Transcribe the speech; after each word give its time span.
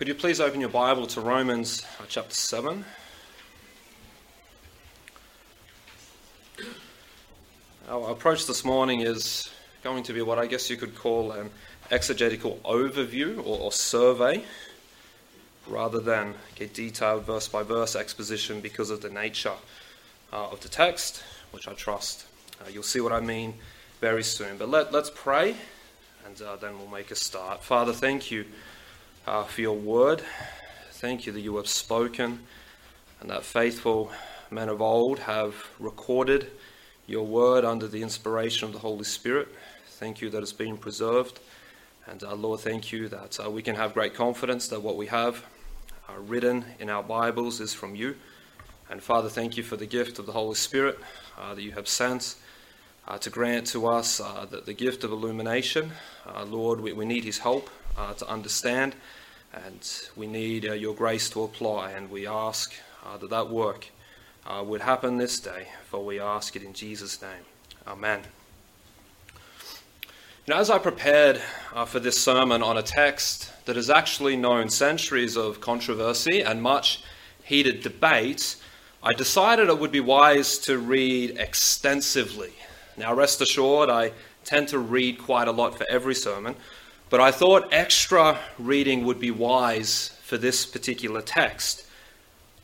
Could 0.00 0.08
you 0.08 0.14
please 0.14 0.40
open 0.40 0.60
your 0.60 0.70
Bible 0.70 1.06
to 1.08 1.20
Romans 1.20 1.84
uh, 2.00 2.04
chapter 2.08 2.34
7? 2.34 2.86
Our 7.86 8.10
approach 8.10 8.46
this 8.46 8.64
morning 8.64 9.02
is 9.02 9.50
going 9.84 10.02
to 10.04 10.14
be 10.14 10.22
what 10.22 10.38
I 10.38 10.46
guess 10.46 10.70
you 10.70 10.78
could 10.78 10.96
call 10.96 11.32
an 11.32 11.50
exegetical 11.90 12.60
overview 12.64 13.40
or, 13.40 13.60
or 13.60 13.72
survey 13.72 14.42
rather 15.66 16.00
than 16.00 16.32
a 16.58 16.64
detailed 16.64 17.26
verse 17.26 17.46
by 17.46 17.62
verse 17.62 17.94
exposition 17.94 18.62
because 18.62 18.88
of 18.88 19.02
the 19.02 19.10
nature 19.10 19.52
uh, 20.32 20.48
of 20.48 20.60
the 20.60 20.70
text, 20.70 21.22
which 21.50 21.68
I 21.68 21.74
trust 21.74 22.24
uh, 22.62 22.70
you'll 22.70 22.84
see 22.84 23.02
what 23.02 23.12
I 23.12 23.20
mean 23.20 23.52
very 24.00 24.24
soon. 24.24 24.56
But 24.56 24.70
let, 24.70 24.94
let's 24.94 25.10
pray 25.14 25.56
and 26.24 26.40
uh, 26.40 26.56
then 26.56 26.78
we'll 26.78 26.88
make 26.88 27.10
a 27.10 27.16
start. 27.16 27.62
Father, 27.62 27.92
thank 27.92 28.30
you 28.30 28.46
uh, 29.26 29.44
for 29.44 29.60
your 29.60 29.76
word. 29.76 30.22
Thank 30.92 31.26
you 31.26 31.32
that 31.32 31.40
you 31.40 31.56
have 31.56 31.68
spoken 31.68 32.40
and 33.20 33.30
that 33.30 33.44
faithful 33.44 34.10
men 34.50 34.68
of 34.68 34.80
old 34.80 35.20
have 35.20 35.54
recorded 35.78 36.50
your 37.06 37.24
word 37.26 37.64
under 37.64 37.86
the 37.86 38.02
inspiration 38.02 38.66
of 38.66 38.72
the 38.72 38.78
Holy 38.78 39.04
Spirit. 39.04 39.48
Thank 39.86 40.20
you 40.20 40.30
that 40.30 40.42
it's 40.42 40.52
been 40.52 40.76
preserved. 40.76 41.40
And 42.06 42.22
uh, 42.22 42.34
Lord, 42.34 42.60
thank 42.60 42.92
you 42.92 43.08
that 43.08 43.38
uh, 43.44 43.50
we 43.50 43.62
can 43.62 43.76
have 43.76 43.94
great 43.94 44.14
confidence 44.14 44.68
that 44.68 44.82
what 44.82 44.96
we 44.96 45.06
have 45.06 45.44
uh, 46.08 46.14
written 46.18 46.64
in 46.78 46.88
our 46.88 47.02
Bibles 47.02 47.60
is 47.60 47.74
from 47.74 47.94
you. 47.94 48.16
And 48.88 49.02
Father, 49.02 49.28
thank 49.28 49.56
you 49.56 49.62
for 49.62 49.76
the 49.76 49.86
gift 49.86 50.18
of 50.18 50.26
the 50.26 50.32
Holy 50.32 50.54
Spirit 50.54 50.98
uh, 51.38 51.54
that 51.54 51.62
you 51.62 51.72
have 51.72 51.86
sent 51.86 52.36
uh, 53.06 53.18
to 53.18 53.30
grant 53.30 53.66
to 53.68 53.86
us 53.86 54.20
uh, 54.20 54.46
the, 54.50 54.60
the, 54.60 54.72
gift 54.72 55.04
of 55.04 55.12
illumination. 55.12 55.92
Lord, 56.46 56.80
we, 56.80 56.92
we 56.92 57.04
need 57.04 57.24
his 57.24 57.38
help 57.38 57.70
uh, 57.96 58.14
to 58.14 58.28
understand, 58.28 58.94
and 59.52 60.08
we 60.16 60.26
need 60.26 60.66
uh, 60.66 60.72
your 60.72 60.94
grace 60.94 61.30
to 61.30 61.42
apply. 61.42 61.92
And 61.92 62.10
we 62.10 62.26
ask 62.26 62.72
uh, 63.04 63.16
that 63.18 63.30
that 63.30 63.48
work 63.50 63.88
uh, 64.46 64.62
would 64.66 64.80
happen 64.80 65.18
this 65.18 65.40
day, 65.40 65.68
for 65.88 66.04
we 66.04 66.20
ask 66.20 66.56
it 66.56 66.62
in 66.62 66.72
Jesus' 66.72 67.20
name. 67.20 67.44
Amen. 67.86 68.20
Know, 70.50 70.56
as 70.56 70.68
I 70.68 70.78
prepared 70.78 71.40
uh, 71.72 71.84
for 71.84 72.00
this 72.00 72.20
sermon 72.20 72.60
on 72.60 72.76
a 72.76 72.82
text 72.82 73.52
that 73.66 73.76
has 73.76 73.88
actually 73.88 74.34
known 74.34 74.68
centuries 74.68 75.36
of 75.36 75.60
controversy 75.60 76.40
and 76.40 76.60
much 76.60 77.04
heated 77.44 77.82
debate, 77.82 78.56
I 79.00 79.12
decided 79.12 79.68
it 79.68 79.78
would 79.78 79.92
be 79.92 80.00
wise 80.00 80.58
to 80.58 80.76
read 80.76 81.38
extensively. 81.38 82.52
Now, 82.96 83.14
rest 83.14 83.40
assured, 83.40 83.90
I 83.90 84.10
tend 84.44 84.66
to 84.68 84.80
read 84.80 85.18
quite 85.18 85.46
a 85.46 85.52
lot 85.52 85.78
for 85.78 85.86
every 85.88 86.16
sermon, 86.16 86.56
but 87.10 87.20
I 87.20 87.32
thought 87.32 87.68
extra 87.72 88.38
reading 88.58 89.04
would 89.04 89.18
be 89.18 89.32
wise 89.32 90.16
for 90.22 90.38
this 90.38 90.64
particular 90.64 91.20
text. 91.20 91.84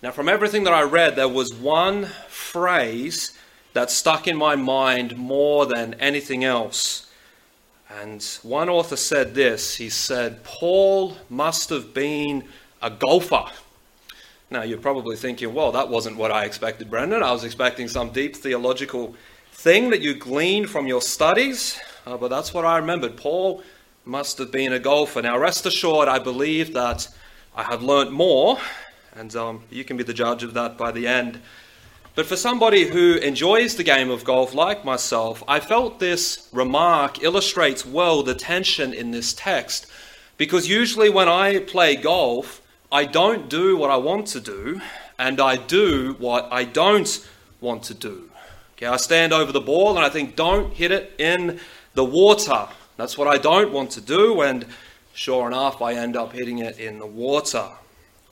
Now, 0.03 0.13
from 0.13 0.29
everything 0.29 0.65
that 0.65 0.73
I 0.73 0.83
read, 0.83 1.17
there 1.17 1.29
was 1.29 1.53
one 1.53 2.05
phrase 2.29 3.37
that 3.73 3.91
stuck 3.91 4.29
in 4.29 4.37
my 4.37 4.55
mind 4.55 5.17
more 5.17 5.67
than 5.67 5.95
anything 5.95 6.45
else. 6.45 7.11
And 7.91 8.23
one 8.43 8.69
author 8.69 8.97
said 8.97 9.35
this 9.35 9.77
he 9.77 9.89
said, 9.89 10.45
Paul 10.45 11.17
must 11.29 11.71
have 11.71 11.93
been 11.93 12.45
a 12.81 12.91
golfer. 12.91 13.47
Now, 14.49 14.63
you're 14.63 14.79
probably 14.79 15.17
thinking, 15.17 15.53
well, 15.55 15.73
that 15.73 15.89
wasn't 15.89 16.17
what 16.19 16.31
I 16.31 16.45
expected, 16.45 16.89
Brendan. 16.89 17.23
I 17.25 17.33
was 17.33 17.43
expecting 17.43 17.89
some 17.89 18.11
deep 18.11 18.37
theological 18.37 19.17
thing 19.53 19.91
that 19.91 20.03
you 20.03 20.15
gleaned 20.15 20.71
from 20.71 20.87
your 20.87 21.01
studies, 21.01 21.81
uh, 22.07 22.17
but 22.17 22.29
that's 22.29 22.55
what 22.55 22.65
I 22.65 22.77
remembered. 22.77 23.17
Paul 23.17 23.65
must 24.07 24.39
have 24.39 24.53
been 24.53 24.73
a 24.73 24.79
golfer. 24.79 25.21
Now, 25.21 25.37
rest 25.37 25.67
assured, 25.67 26.09
I 26.09 26.21
believe 26.21 26.73
that 26.75 27.09
I 27.57 27.65
have 27.65 27.83
learnt 27.83 28.13
more, 28.13 28.59
and 29.17 29.35
um, 29.35 29.65
you 29.69 29.85
can 29.85 29.97
be 29.97 30.05
the 30.05 30.15
judge 30.15 30.45
of 30.45 30.55
that 30.55 30.79
by 30.79 30.93
the 30.93 31.09
end. 31.09 31.41
But 32.15 32.27
for 32.27 32.37
somebody 32.37 32.85
who 32.85 33.17
enjoys 33.17 33.75
the 33.75 33.83
game 33.83 34.09
of 34.09 34.23
golf 34.23 34.55
like 34.55 34.85
myself, 34.85 35.43
I 35.49 35.59
felt 35.59 35.99
this 35.99 36.49
remark 36.53 37.23
illustrates 37.23 37.85
well 37.85 38.23
the 38.23 38.37
tension 38.37 38.95
in 38.95 39.11
this 39.11 39.33
text. 39.33 39.87
Because 40.37 40.69
usually 40.69 41.11
when 41.11 41.29
I 41.29 41.59
play 41.59 41.97
golf, 41.97 42.63
I 42.93 43.07
don't 43.07 43.51
do 43.51 43.77
what 43.77 43.91
I 43.91 43.97
want 43.97 44.29
to 44.29 44.41
do, 44.41 44.81
and 45.19 45.41
I 45.41 45.57
do 45.57 46.15
what 46.21 46.49
I 46.53 46.63
don't 46.63 47.29
want 47.61 47.83
to 47.85 47.95
do. 47.95 48.31
Okay, 48.77 48.87
I 48.87 48.99
stand 48.99 49.33
over 49.33 49.51
the 49.51 49.61
ball 49.61 49.97
and 49.97 50.07
I 50.07 50.11
think, 50.11 50.37
don't 50.37 50.73
hit 50.73 50.93
it 50.93 51.13
in 51.19 51.59
the 51.95 52.05
water. 52.05 52.69
That's 52.97 53.19
what 53.19 53.29
I 53.29 53.39
don't 53.39 53.73
want 53.73 53.91
to 53.93 54.01
do, 54.01 54.41
and 54.41 54.67
sure 55.13 55.47
enough, 55.47 55.83
I 55.83 55.95
end 55.95 56.17
up 56.17 56.33
hitting 56.33 56.59
it 56.59 56.79
in 56.79 56.99
the 56.99 57.07
water. 57.07 57.69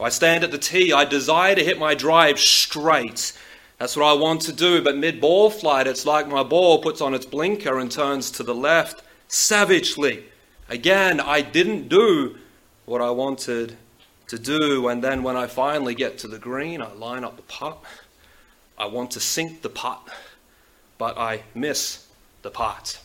I 0.01 0.09
stand 0.09 0.43
at 0.43 0.51
the 0.51 0.59
tee, 0.59 0.93
I 0.93 1.05
desire 1.05 1.55
to 1.55 1.65
hit 1.65 1.79
my 1.79 1.95
drive 1.95 2.39
straight. 2.39 3.33
That's 3.79 3.97
what 3.97 4.07
I 4.07 4.15
want 4.15 4.43
to 4.43 4.53
do, 4.53 4.83
but 4.83 4.97
mid 4.97 5.21
ball 5.21 5.51
flight, 5.51 5.87
it's 5.87 6.07
like 6.07 6.29
my 6.29 6.43
ball 6.43 6.81
puts 6.81 7.01
on 7.01 7.15
its 7.15 7.27
blinker 7.27 7.79
and 7.79 7.91
turns 7.91 8.31
to 8.33 8.43
the 8.43 8.55
left 8.55 9.03
savagely. 9.29 10.25
Again, 10.69 11.21
I 11.21 11.43
didn't 11.43 11.89
do 11.89 12.37
what 12.87 13.03
I 13.03 13.11
wanted 13.11 13.77
to 14.29 14.39
do, 14.39 14.89
and 14.89 15.05
then 15.05 15.23
when 15.23 15.37
I 15.37 15.47
finally 15.47 15.95
get 15.95 16.19
to 16.19 16.29
the 16.29 16.39
green, 16.39 16.81
I 16.81 16.93
line 16.93 17.25
up 17.25 17.37
the 17.37 17.43
putt. 17.43 17.79
I 18.79 18.87
want 18.87 19.11
to 19.13 19.21
sink 19.21 19.63
the 19.63 19.69
putt, 19.69 20.09
but 20.97 21.19
I 21.19 21.43
miss 21.55 22.07
the 22.43 22.51
putt. 22.51 22.99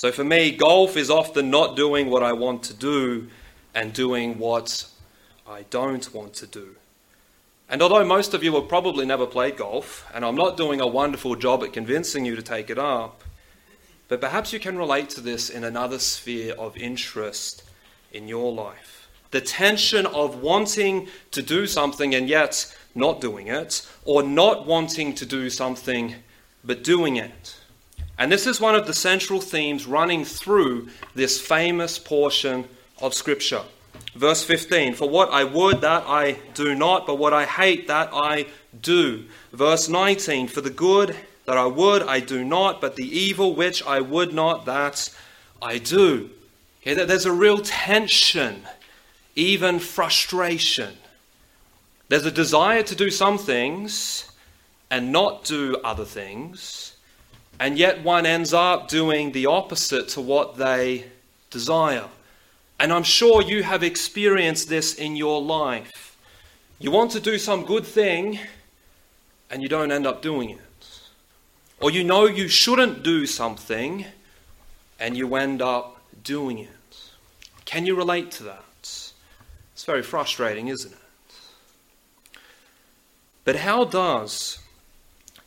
So 0.00 0.10
for 0.10 0.24
me, 0.24 0.50
golf 0.50 0.96
is 0.96 1.10
often 1.10 1.50
not 1.50 1.76
doing 1.76 2.08
what 2.08 2.22
I 2.22 2.32
want 2.32 2.62
to 2.62 2.72
do 2.72 3.28
and 3.74 3.92
doing 3.92 4.38
what 4.38 4.86
I 5.46 5.66
don't 5.68 6.14
want 6.14 6.32
to 6.36 6.46
do. 6.46 6.76
And 7.68 7.82
although 7.82 8.06
most 8.06 8.32
of 8.32 8.42
you 8.42 8.54
have 8.54 8.66
probably 8.66 9.04
never 9.04 9.26
played 9.26 9.58
golf, 9.58 10.10
and 10.14 10.24
I'm 10.24 10.36
not 10.36 10.56
doing 10.56 10.80
a 10.80 10.86
wonderful 10.86 11.36
job 11.36 11.62
at 11.64 11.74
convincing 11.74 12.24
you 12.24 12.34
to 12.34 12.40
take 12.40 12.70
it 12.70 12.78
up, 12.78 13.22
but 14.08 14.22
perhaps 14.22 14.54
you 14.54 14.58
can 14.58 14.78
relate 14.78 15.10
to 15.10 15.20
this 15.20 15.50
in 15.50 15.64
another 15.64 15.98
sphere 15.98 16.54
of 16.54 16.78
interest 16.78 17.62
in 18.10 18.26
your 18.26 18.54
life. 18.54 19.06
The 19.32 19.42
tension 19.42 20.06
of 20.06 20.40
wanting 20.40 21.08
to 21.32 21.42
do 21.42 21.66
something 21.66 22.14
and 22.14 22.26
yet 22.26 22.74
not 22.94 23.20
doing 23.20 23.48
it, 23.48 23.86
or 24.06 24.22
not 24.22 24.64
wanting 24.64 25.14
to 25.16 25.26
do 25.26 25.50
something 25.50 26.14
but 26.64 26.82
doing 26.82 27.16
it. 27.16 27.59
And 28.20 28.30
this 28.30 28.46
is 28.46 28.60
one 28.60 28.74
of 28.74 28.86
the 28.86 28.92
central 28.92 29.40
themes 29.40 29.86
running 29.86 30.26
through 30.26 30.88
this 31.14 31.40
famous 31.40 31.98
portion 31.98 32.68
of 33.00 33.14
Scripture. 33.14 33.62
Verse 34.14 34.44
15 34.44 34.92
For 34.92 35.08
what 35.08 35.30
I 35.30 35.42
would, 35.44 35.80
that 35.80 36.04
I 36.06 36.32
do 36.52 36.74
not, 36.74 37.06
but 37.06 37.16
what 37.16 37.32
I 37.32 37.46
hate, 37.46 37.88
that 37.88 38.10
I 38.12 38.44
do. 38.82 39.24
Verse 39.54 39.88
19 39.88 40.48
For 40.48 40.60
the 40.60 40.68
good 40.68 41.16
that 41.46 41.56
I 41.56 41.64
would, 41.64 42.02
I 42.02 42.20
do 42.20 42.44
not, 42.44 42.82
but 42.82 42.96
the 42.96 43.08
evil 43.08 43.54
which 43.54 43.82
I 43.84 44.02
would 44.02 44.34
not, 44.34 44.66
that 44.66 45.08
I 45.62 45.78
do. 45.78 46.28
Okay, 46.82 46.92
there's 46.92 47.24
a 47.24 47.32
real 47.32 47.62
tension, 47.62 48.64
even 49.34 49.78
frustration. 49.78 50.92
There's 52.10 52.26
a 52.26 52.30
desire 52.30 52.82
to 52.82 52.94
do 52.94 53.08
some 53.08 53.38
things 53.38 54.30
and 54.90 55.10
not 55.10 55.44
do 55.44 55.78
other 55.82 56.04
things 56.04 56.96
and 57.60 57.78
yet 57.78 58.02
one 58.02 58.24
ends 58.24 58.54
up 58.54 58.88
doing 58.88 59.32
the 59.32 59.44
opposite 59.44 60.08
to 60.08 60.20
what 60.20 60.56
they 60.56 61.04
desire. 61.50 62.06
And 62.80 62.90
I'm 62.90 63.02
sure 63.02 63.42
you 63.42 63.62
have 63.62 63.82
experienced 63.82 64.70
this 64.70 64.94
in 64.94 65.14
your 65.14 65.42
life. 65.42 66.16
You 66.78 66.90
want 66.90 67.10
to 67.10 67.20
do 67.20 67.38
some 67.38 67.66
good 67.66 67.84
thing, 67.84 68.38
and 69.50 69.62
you 69.62 69.68
don't 69.68 69.92
end 69.92 70.06
up 70.06 70.22
doing 70.22 70.48
it. 70.48 70.60
Or 71.82 71.90
you 71.90 72.02
know 72.02 72.24
you 72.24 72.48
shouldn't 72.48 73.02
do 73.02 73.26
something, 73.26 74.06
and 74.98 75.14
you 75.14 75.34
end 75.36 75.60
up 75.60 76.00
doing 76.24 76.58
it. 76.58 77.10
Can 77.66 77.84
you 77.84 77.94
relate 77.94 78.30
to 78.32 78.44
that? 78.44 78.64
It's 78.80 79.84
very 79.84 80.02
frustrating, 80.02 80.68
isn't 80.68 80.92
it? 80.92 82.38
But 83.44 83.56
how 83.56 83.84
does 83.84 84.60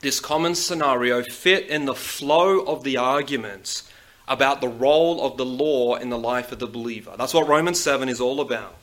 this 0.04 0.20
common 0.20 0.54
scenario 0.54 1.24
fit 1.24 1.68
in 1.68 1.86
the 1.86 1.96
flow 1.96 2.60
of 2.60 2.84
the 2.84 2.98
arguments 2.98 3.90
about 4.28 4.62
the 4.62 4.68
role 4.68 5.26
of 5.26 5.38
the 5.38 5.46
law 5.46 5.96
in 5.96 6.10
the 6.10 6.18
life 6.18 6.52
of 6.52 6.60
the 6.60 6.68
believer. 6.68 7.16
That's 7.18 7.34
what 7.34 7.48
Romans 7.48 7.80
7 7.80 8.08
is 8.08 8.22
all 8.22 8.40
about. 8.40 8.76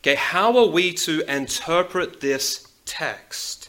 Okay, 0.00 0.14
how 0.14 0.56
are 0.58 0.66
we 0.66 0.92
to 0.94 1.22
interpret 1.32 2.20
this 2.20 2.68
text? 2.84 3.68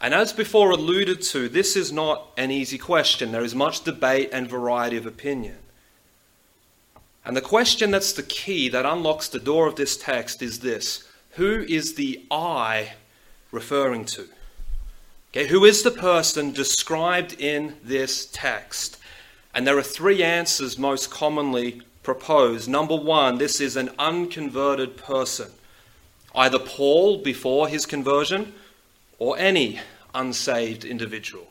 And 0.00 0.14
as 0.14 0.32
before 0.32 0.70
alluded 0.70 1.22
to, 1.22 1.48
this 1.48 1.76
is 1.76 1.92
not 1.92 2.28
an 2.36 2.50
easy 2.50 2.78
question. 2.78 3.30
There 3.30 3.44
is 3.44 3.54
much 3.54 3.84
debate 3.84 4.30
and 4.32 4.48
variety 4.48 4.96
of 4.96 5.06
opinion. 5.06 5.56
And 7.24 7.36
the 7.36 7.40
question 7.40 7.92
that's 7.92 8.12
the 8.12 8.24
key 8.24 8.68
that 8.68 8.84
unlocks 8.84 9.28
the 9.28 9.38
door 9.38 9.68
of 9.68 9.76
this 9.76 9.96
text 9.96 10.42
is 10.42 10.60
this 10.60 11.08
Who 11.32 11.64
is 11.68 11.94
the 11.94 12.24
I 12.30 12.94
referring 13.52 14.04
to? 14.06 14.28
Okay, 15.34 15.46
who 15.46 15.64
is 15.64 15.82
the 15.82 15.90
person 15.90 16.52
described 16.52 17.40
in 17.40 17.76
this 17.82 18.26
text? 18.26 18.98
And 19.54 19.66
there 19.66 19.78
are 19.78 19.82
three 19.82 20.22
answers 20.22 20.78
most 20.78 21.10
commonly 21.10 21.80
proposed. 22.02 22.68
Number 22.68 22.96
one, 22.96 23.38
this 23.38 23.58
is 23.58 23.74
an 23.74 23.92
unconverted 23.98 24.98
person, 24.98 25.50
either 26.34 26.58
Paul 26.58 27.16
before 27.22 27.66
his 27.66 27.86
conversion 27.86 28.52
or 29.18 29.38
any 29.38 29.80
unsaved 30.14 30.84
individual. 30.84 31.46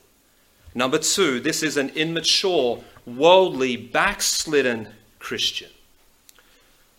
Number 0.76 1.00
two, 1.00 1.40
this 1.40 1.64
is 1.64 1.76
an 1.76 1.90
immature, 1.96 2.84
worldly, 3.08 3.78
backslidden 3.78 4.90
Christian. 5.18 5.72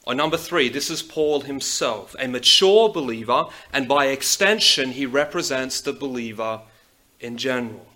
Or 0.05 0.17
number 0.17 0.37
three, 0.37 0.69
this 0.69 0.91
is 0.91 1.01
Paul 1.01 1.43
himself, 1.43 2.17
a 2.19 2.27
mature 2.27 2.89
believer, 2.89 3.45
and 3.73 3.87
by 3.87 4.07
extension, 4.07 4.91
he 4.91 5.07
represents 5.07 5.81
the 5.81 5.93
believer 5.93 6.63
in 7.23 7.37
general. 7.39 7.87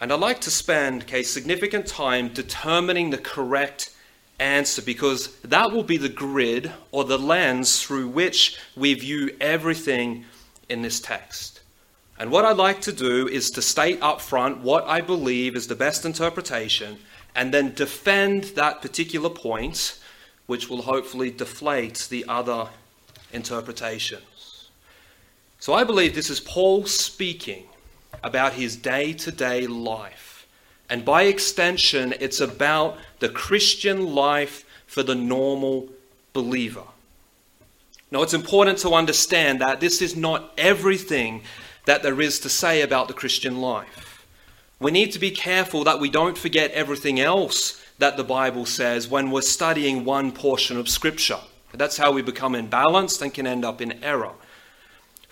And 0.00 0.12
I'd 0.12 0.18
like 0.18 0.40
to 0.42 0.50
spend 0.50 1.04
okay, 1.04 1.22
significant 1.22 1.86
time 1.86 2.28
determining 2.32 3.10
the 3.10 3.18
correct 3.18 3.94
answer 4.40 4.82
because 4.82 5.36
that 5.42 5.70
will 5.70 5.84
be 5.84 5.96
the 5.96 6.08
grid 6.08 6.72
or 6.90 7.04
the 7.04 7.18
lens 7.18 7.82
through 7.82 8.08
which 8.08 8.58
we 8.76 8.94
view 8.94 9.34
everything 9.40 10.24
in 10.68 10.82
this 10.82 11.00
text. 11.00 11.60
And 12.18 12.30
what 12.30 12.44
I'd 12.44 12.56
like 12.56 12.80
to 12.82 12.92
do 12.92 13.28
is 13.28 13.50
to 13.52 13.62
state 13.62 14.02
up 14.02 14.20
front 14.20 14.58
what 14.58 14.84
I 14.84 15.00
believe 15.00 15.56
is 15.56 15.68
the 15.68 15.74
best 15.74 16.04
interpretation 16.04 16.98
and 17.34 17.54
then 17.54 17.74
defend 17.74 18.44
that 18.56 18.82
particular 18.82 19.30
point, 19.30 19.98
which 20.46 20.68
will 20.68 20.82
hopefully 20.82 21.30
deflate 21.30 22.08
the 22.10 22.24
other 22.28 22.68
interpretations. 23.32 24.31
So 25.62 25.74
I 25.74 25.84
believe 25.84 26.16
this 26.16 26.28
is 26.28 26.40
Paul 26.40 26.86
speaking 26.86 27.68
about 28.24 28.54
his 28.54 28.74
day 28.74 29.12
to 29.12 29.30
day 29.30 29.68
life. 29.68 30.44
And 30.90 31.04
by 31.04 31.22
extension, 31.22 32.14
it's 32.18 32.40
about 32.40 32.98
the 33.20 33.28
Christian 33.28 34.12
life 34.12 34.64
for 34.88 35.04
the 35.04 35.14
normal 35.14 35.86
believer. 36.32 36.82
Now, 38.10 38.22
it's 38.22 38.34
important 38.34 38.78
to 38.78 38.94
understand 38.94 39.60
that 39.60 39.78
this 39.78 40.02
is 40.02 40.16
not 40.16 40.52
everything 40.58 41.42
that 41.84 42.02
there 42.02 42.20
is 42.20 42.40
to 42.40 42.48
say 42.48 42.82
about 42.82 43.06
the 43.06 43.14
Christian 43.14 43.60
life. 43.60 44.26
We 44.80 44.90
need 44.90 45.12
to 45.12 45.20
be 45.20 45.30
careful 45.30 45.84
that 45.84 46.00
we 46.00 46.10
don't 46.10 46.36
forget 46.36 46.72
everything 46.72 47.20
else 47.20 47.80
that 48.00 48.16
the 48.16 48.24
Bible 48.24 48.66
says 48.66 49.06
when 49.06 49.30
we're 49.30 49.42
studying 49.42 50.04
one 50.04 50.32
portion 50.32 50.76
of 50.76 50.88
Scripture. 50.88 51.38
That's 51.72 51.98
how 51.98 52.10
we 52.10 52.20
become 52.20 52.54
imbalanced 52.54 53.22
and 53.22 53.32
can 53.32 53.46
end 53.46 53.64
up 53.64 53.80
in 53.80 54.02
error. 54.02 54.32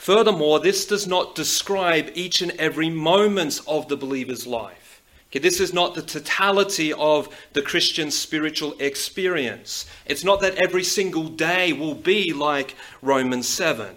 Furthermore, 0.01 0.61
this 0.61 0.87
does 0.87 1.07
not 1.07 1.35
describe 1.35 2.11
each 2.15 2.41
and 2.41 2.53
every 2.53 2.89
moment 2.89 3.61
of 3.67 3.89
the 3.89 3.99
believer's 3.99 4.47
life. 4.47 5.03
Okay, 5.29 5.41
this 5.41 5.61
is 5.61 5.75
not 5.75 5.95
the 5.95 6.01
totality 6.01 6.91
of 6.95 7.29
the 7.53 7.61
Christian 7.61 8.11
spiritual 8.11 8.75
experience. 8.79 9.85
It's 10.07 10.25
not 10.25 10.41
that 10.41 10.55
every 10.55 10.85
single 10.85 11.29
day 11.29 11.75
will 11.75 11.95
be 11.95 12.33
like 12.33 12.77
Romans 13.03 13.47
7. 13.47 13.95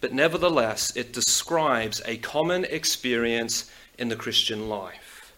But 0.00 0.12
nevertheless, 0.12 0.94
it 0.94 1.12
describes 1.12 2.00
a 2.06 2.18
common 2.18 2.64
experience 2.66 3.68
in 3.98 4.08
the 4.08 4.14
Christian 4.14 4.68
life. 4.68 5.32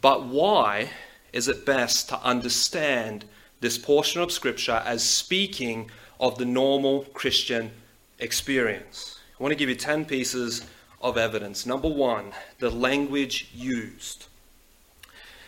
But 0.00 0.26
why 0.26 0.90
is 1.32 1.46
it 1.46 1.64
best 1.64 2.08
to 2.08 2.20
understand 2.22 3.24
this 3.60 3.78
portion 3.78 4.20
of 4.20 4.32
Scripture 4.32 4.82
as 4.84 5.08
speaking 5.08 5.92
of 6.18 6.38
the 6.38 6.44
normal 6.44 7.04
Christian 7.14 7.70
experience. 8.22 9.18
I 9.38 9.42
want 9.42 9.52
to 9.52 9.58
give 9.58 9.68
you 9.68 9.74
10 9.74 10.04
pieces 10.04 10.64
of 11.00 11.18
evidence. 11.18 11.66
Number 11.66 11.88
one, 11.88 12.32
the 12.58 12.70
language 12.70 13.50
used. 13.54 14.26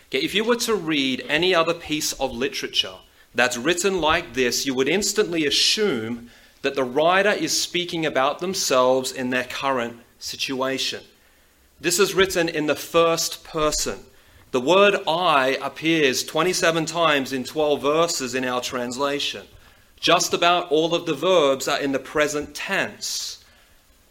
Okay, 0.09 0.19
if 0.19 0.35
you 0.35 0.43
were 0.43 0.57
to 0.57 0.75
read 0.75 1.25
any 1.27 1.55
other 1.55 1.73
piece 1.73 2.13
of 2.13 2.31
literature 2.31 2.95
that's 3.33 3.57
written 3.57 3.99
like 3.99 4.33
this, 4.33 4.65
you 4.65 4.73
would 4.73 4.87
instantly 4.87 5.45
assume 5.45 6.29
that 6.61 6.75
the 6.75 6.83
writer 6.83 7.31
is 7.31 7.59
speaking 7.59 8.05
about 8.05 8.39
themselves 8.39 9.11
in 9.11 9.29
their 9.29 9.43
current 9.43 9.99
situation. 10.19 11.03
This 11.79 11.99
is 11.99 12.13
written 12.15 12.49
in 12.49 12.67
the 12.67 12.75
first 12.75 13.43
person. 13.43 13.99
The 14.51 14.61
word 14.61 14.95
I 15.07 15.57
appears 15.61 16.23
27 16.23 16.85
times 16.85 17.33
in 17.33 17.43
12 17.43 17.81
verses 17.81 18.35
in 18.35 18.45
our 18.45 18.61
translation. 18.61 19.45
Just 20.05 20.35
about 20.35 20.71
all 20.71 20.93
of 20.93 21.07
the 21.07 21.15
verbs 21.15 21.67
are 21.67 21.79
in 21.79 21.91
the 21.91 21.97
present 21.97 22.53
tense. 22.53 23.43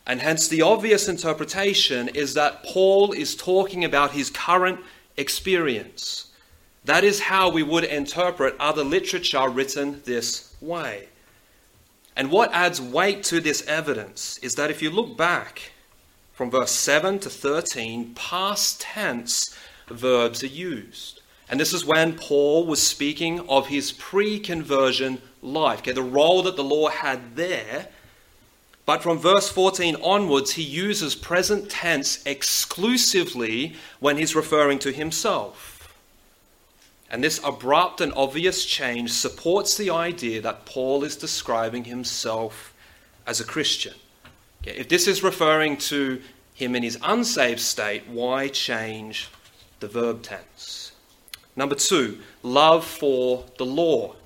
And 0.05 0.21
hence, 0.21 0.49
the 0.49 0.61
obvious 0.61 1.07
interpretation 1.07 2.09
is 2.09 2.35
that 2.35 2.65
Paul 2.65 3.13
is 3.13 3.37
talking 3.37 3.85
about 3.85 4.11
his 4.11 4.29
current 4.29 4.81
experience. 5.17 6.33
That 6.85 7.05
is 7.05 7.21
how 7.21 7.49
we 7.49 7.63
would 7.63 7.85
interpret 7.85 8.57
other 8.59 8.83
literature 8.83 9.49
written 9.49 10.03
this 10.05 10.53
way. 10.61 11.11
And 12.17 12.29
what 12.29 12.53
adds 12.53 12.81
weight 12.81 13.23
to 13.31 13.41
this 13.41 13.65
evidence 13.69 14.39
is 14.39 14.57
that 14.57 14.73
if 14.73 14.83
you 14.83 14.91
look 14.91 15.17
back 15.17 15.75
from 16.33 16.51
verse 16.51 16.73
7 16.73 17.21
to 17.21 17.31
13, 17.31 18.17
past 18.17 18.81
tense 18.81 19.57
verbs 19.89 20.43
are 20.43 20.49
used. 20.49 21.21
And 21.49 21.61
this 21.61 21.73
is 21.73 21.85
when 21.85 22.17
Paul 22.17 22.67
was 22.67 22.83
speaking 22.83 23.41
of 23.49 23.69
his 23.69 23.93
pre 23.93 24.39
conversion 24.39 25.21
life, 25.43 25.81
okay, 25.81 25.93
the 25.93 26.03
role 26.03 26.43
that 26.43 26.57
the 26.57 26.65
law 26.65 26.89
had 26.89 27.37
there. 27.37 27.89
But 28.87 29.03
from 29.03 29.19
verse 29.19 29.49
14 29.49 29.97
onwards, 30.03 30.53
he 30.53 30.63
uses 30.63 31.15
present 31.15 31.71
tense 31.71 32.25
exclusively 32.27 33.77
when 33.99 34.19
he's 34.19 34.37
referring 34.37 34.79
to 34.81 34.93
himself. 34.93 35.75
And 37.11 37.23
this 37.23 37.41
abrupt 37.45 38.01
and 38.01 38.13
obvious 38.15 38.65
change 38.65 39.13
supports 39.13 39.77
the 39.77 39.91
idea 39.91 40.41
that 40.43 40.67
Paul 40.67 41.05
is 41.05 41.17
describing 41.17 41.85
himself 41.85 42.75
as 43.27 43.41
a 43.41 43.45
Christian. 43.45 43.95
Okay, 44.63 44.77
if 44.77 44.89
this 44.89 45.07
is 45.07 45.23
referring 45.23 45.77
to 45.77 46.21
him 46.55 46.75
in 46.75 46.83
his 46.83 46.99
unsaved 47.03 47.61
state, 47.61 48.07
why 48.07 48.49
change 48.49 49.29
the 49.81 49.89
verb 49.89 50.23
tense? 50.23 50.93
Number 51.57 51.75
two, 51.75 52.21
love 52.43 52.85
for 52.85 53.45
the 53.59 53.67
law. 53.67 54.17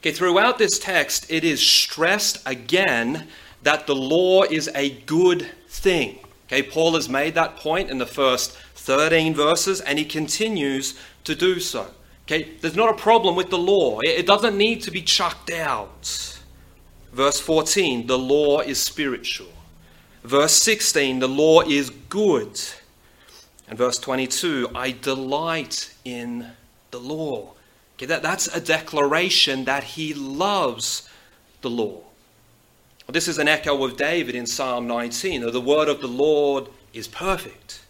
Okay, 0.00 0.12
throughout 0.12 0.58
this 0.58 0.78
text, 0.78 1.30
it 1.30 1.44
is 1.44 1.60
stressed 1.60 2.38
again 2.46 3.28
that 3.62 3.86
the 3.86 3.94
law 3.94 4.44
is 4.44 4.70
a 4.74 4.90
good 4.90 5.50
thing. 5.68 6.18
Okay, 6.46 6.62
Paul 6.62 6.94
has 6.94 7.08
made 7.08 7.34
that 7.34 7.56
point 7.56 7.90
in 7.90 7.98
the 7.98 8.06
first 8.06 8.52
13 8.74 9.34
verses, 9.34 9.80
and 9.80 9.98
he 9.98 10.04
continues 10.04 10.98
to 11.24 11.34
do 11.34 11.60
so. 11.60 11.86
Okay, 12.26 12.52
there's 12.60 12.76
not 12.76 12.88
a 12.88 12.96
problem 12.96 13.36
with 13.36 13.50
the 13.50 13.58
law, 13.58 14.00
it 14.00 14.26
doesn't 14.26 14.56
need 14.56 14.82
to 14.82 14.90
be 14.90 15.02
chucked 15.02 15.50
out. 15.50 16.38
Verse 17.12 17.40
14, 17.40 18.06
the 18.06 18.18
law 18.18 18.60
is 18.60 18.80
spiritual. 18.80 19.48
Verse 20.22 20.52
16, 20.52 21.18
the 21.18 21.28
law 21.28 21.60
is 21.62 21.90
good. 21.90 22.60
And 23.70 23.78
verse 23.78 23.98
22, 23.98 24.72
I 24.74 24.90
delight 24.90 25.94
in 26.04 26.48
the 26.90 26.98
law. 26.98 27.54
Okay, 27.96 28.06
that, 28.06 28.22
that's 28.22 28.48
a 28.48 28.60
declaration 28.60 29.64
that 29.64 29.84
he 29.84 30.12
loves 30.12 31.08
the 31.62 31.70
law. 31.70 32.00
Well, 33.06 33.12
this 33.12 33.28
is 33.28 33.38
an 33.38 33.46
echo 33.46 33.82
of 33.84 33.96
David 33.96 34.34
in 34.34 34.46
Psalm 34.46 34.88
19. 34.88 35.52
The 35.52 35.60
word 35.60 35.88
of 35.88 36.00
the 36.00 36.08
Lord 36.08 36.66
is 36.92 37.06
perfect. 37.06 37.80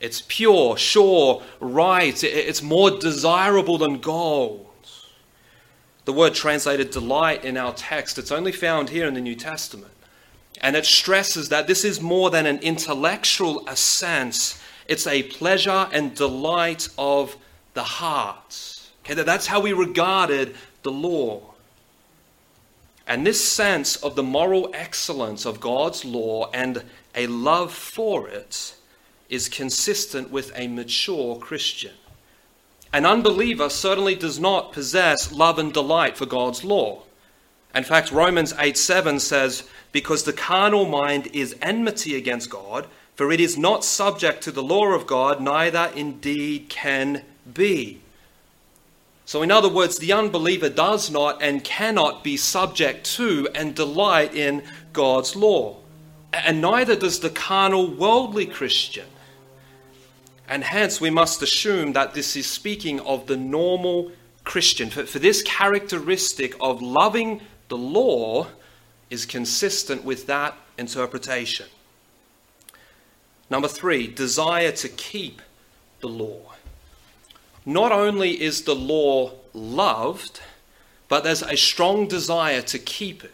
It's 0.00 0.22
pure, 0.26 0.76
sure, 0.76 1.42
right. 1.60 2.22
It's 2.22 2.62
more 2.62 2.90
desirable 2.90 3.78
than 3.78 3.98
gold. 3.98 4.66
The 6.04 6.12
word 6.12 6.34
translated 6.34 6.90
delight 6.90 7.44
in 7.44 7.56
our 7.56 7.74
text, 7.74 8.18
it's 8.18 8.32
only 8.32 8.50
found 8.52 8.88
here 8.88 9.06
in 9.06 9.14
the 9.14 9.20
New 9.20 9.34
Testament. 9.34 9.92
And 10.60 10.74
it 10.74 10.86
stresses 10.86 11.48
that 11.50 11.66
this 11.66 11.84
is 11.84 12.00
more 12.00 12.30
than 12.30 12.46
an 12.46 12.58
intellectual 12.58 13.68
assent, 13.68 14.58
it's 14.88 15.06
a 15.06 15.22
pleasure 15.24 15.88
and 15.92 16.14
delight 16.14 16.88
of 16.98 17.36
the 17.74 17.82
heart. 17.84 18.88
Okay, 19.04 19.14
that's 19.22 19.46
how 19.46 19.60
we 19.60 19.72
regarded 19.72 20.56
the 20.82 20.90
law. 20.90 21.42
And 23.06 23.26
this 23.26 23.42
sense 23.42 23.96
of 23.96 24.16
the 24.16 24.22
moral 24.22 24.70
excellence 24.74 25.46
of 25.46 25.60
God's 25.60 26.04
law 26.04 26.50
and 26.52 26.82
a 27.14 27.26
love 27.26 27.72
for 27.72 28.28
it 28.28 28.74
is 29.28 29.48
consistent 29.48 30.30
with 30.30 30.52
a 30.54 30.68
mature 30.68 31.36
Christian. 31.36 31.94
An 32.92 33.04
unbeliever 33.04 33.68
certainly 33.68 34.14
does 34.14 34.38
not 34.38 34.72
possess 34.72 35.32
love 35.32 35.58
and 35.58 35.72
delight 35.72 36.16
for 36.16 36.26
God's 36.26 36.64
law. 36.64 37.02
In 37.74 37.84
fact, 37.84 38.10
Romans 38.10 38.54
8 38.58 38.76
7 38.76 39.20
says, 39.20 39.68
Because 39.92 40.24
the 40.24 40.32
carnal 40.32 40.86
mind 40.86 41.28
is 41.34 41.56
enmity 41.60 42.16
against 42.16 42.48
God, 42.50 42.86
for 43.18 43.32
it 43.32 43.40
is 43.40 43.58
not 43.58 43.84
subject 43.84 44.44
to 44.44 44.52
the 44.52 44.62
law 44.62 44.92
of 44.92 45.04
God, 45.04 45.40
neither 45.40 45.90
indeed 45.96 46.68
can 46.68 47.24
be. 47.52 47.98
So, 49.24 49.42
in 49.42 49.50
other 49.50 49.68
words, 49.68 49.98
the 49.98 50.12
unbeliever 50.12 50.68
does 50.68 51.10
not 51.10 51.42
and 51.42 51.64
cannot 51.64 52.22
be 52.22 52.36
subject 52.36 53.04
to 53.16 53.48
and 53.56 53.74
delight 53.74 54.36
in 54.36 54.62
God's 54.92 55.34
law. 55.34 55.78
And 56.32 56.60
neither 56.60 56.94
does 56.94 57.18
the 57.18 57.28
carnal, 57.28 57.90
worldly 57.90 58.46
Christian. 58.46 59.08
And 60.48 60.62
hence, 60.62 61.00
we 61.00 61.10
must 61.10 61.42
assume 61.42 61.94
that 61.94 62.14
this 62.14 62.36
is 62.36 62.46
speaking 62.46 63.00
of 63.00 63.26
the 63.26 63.36
normal 63.36 64.12
Christian. 64.44 64.90
For, 64.90 65.04
for 65.06 65.18
this 65.18 65.42
characteristic 65.42 66.54
of 66.60 66.80
loving 66.80 67.40
the 67.66 67.78
law 67.78 68.46
is 69.10 69.26
consistent 69.26 70.04
with 70.04 70.28
that 70.28 70.54
interpretation. 70.78 71.66
Number 73.50 73.68
three, 73.68 74.06
desire 74.06 74.72
to 74.72 74.88
keep 74.88 75.40
the 76.00 76.08
law. 76.08 76.54
Not 77.64 77.92
only 77.92 78.40
is 78.40 78.62
the 78.62 78.74
law 78.74 79.32
loved, 79.52 80.40
but 81.08 81.24
there's 81.24 81.42
a 81.42 81.56
strong 81.56 82.06
desire 82.06 82.62
to 82.62 82.78
keep 82.78 83.24
it. 83.24 83.32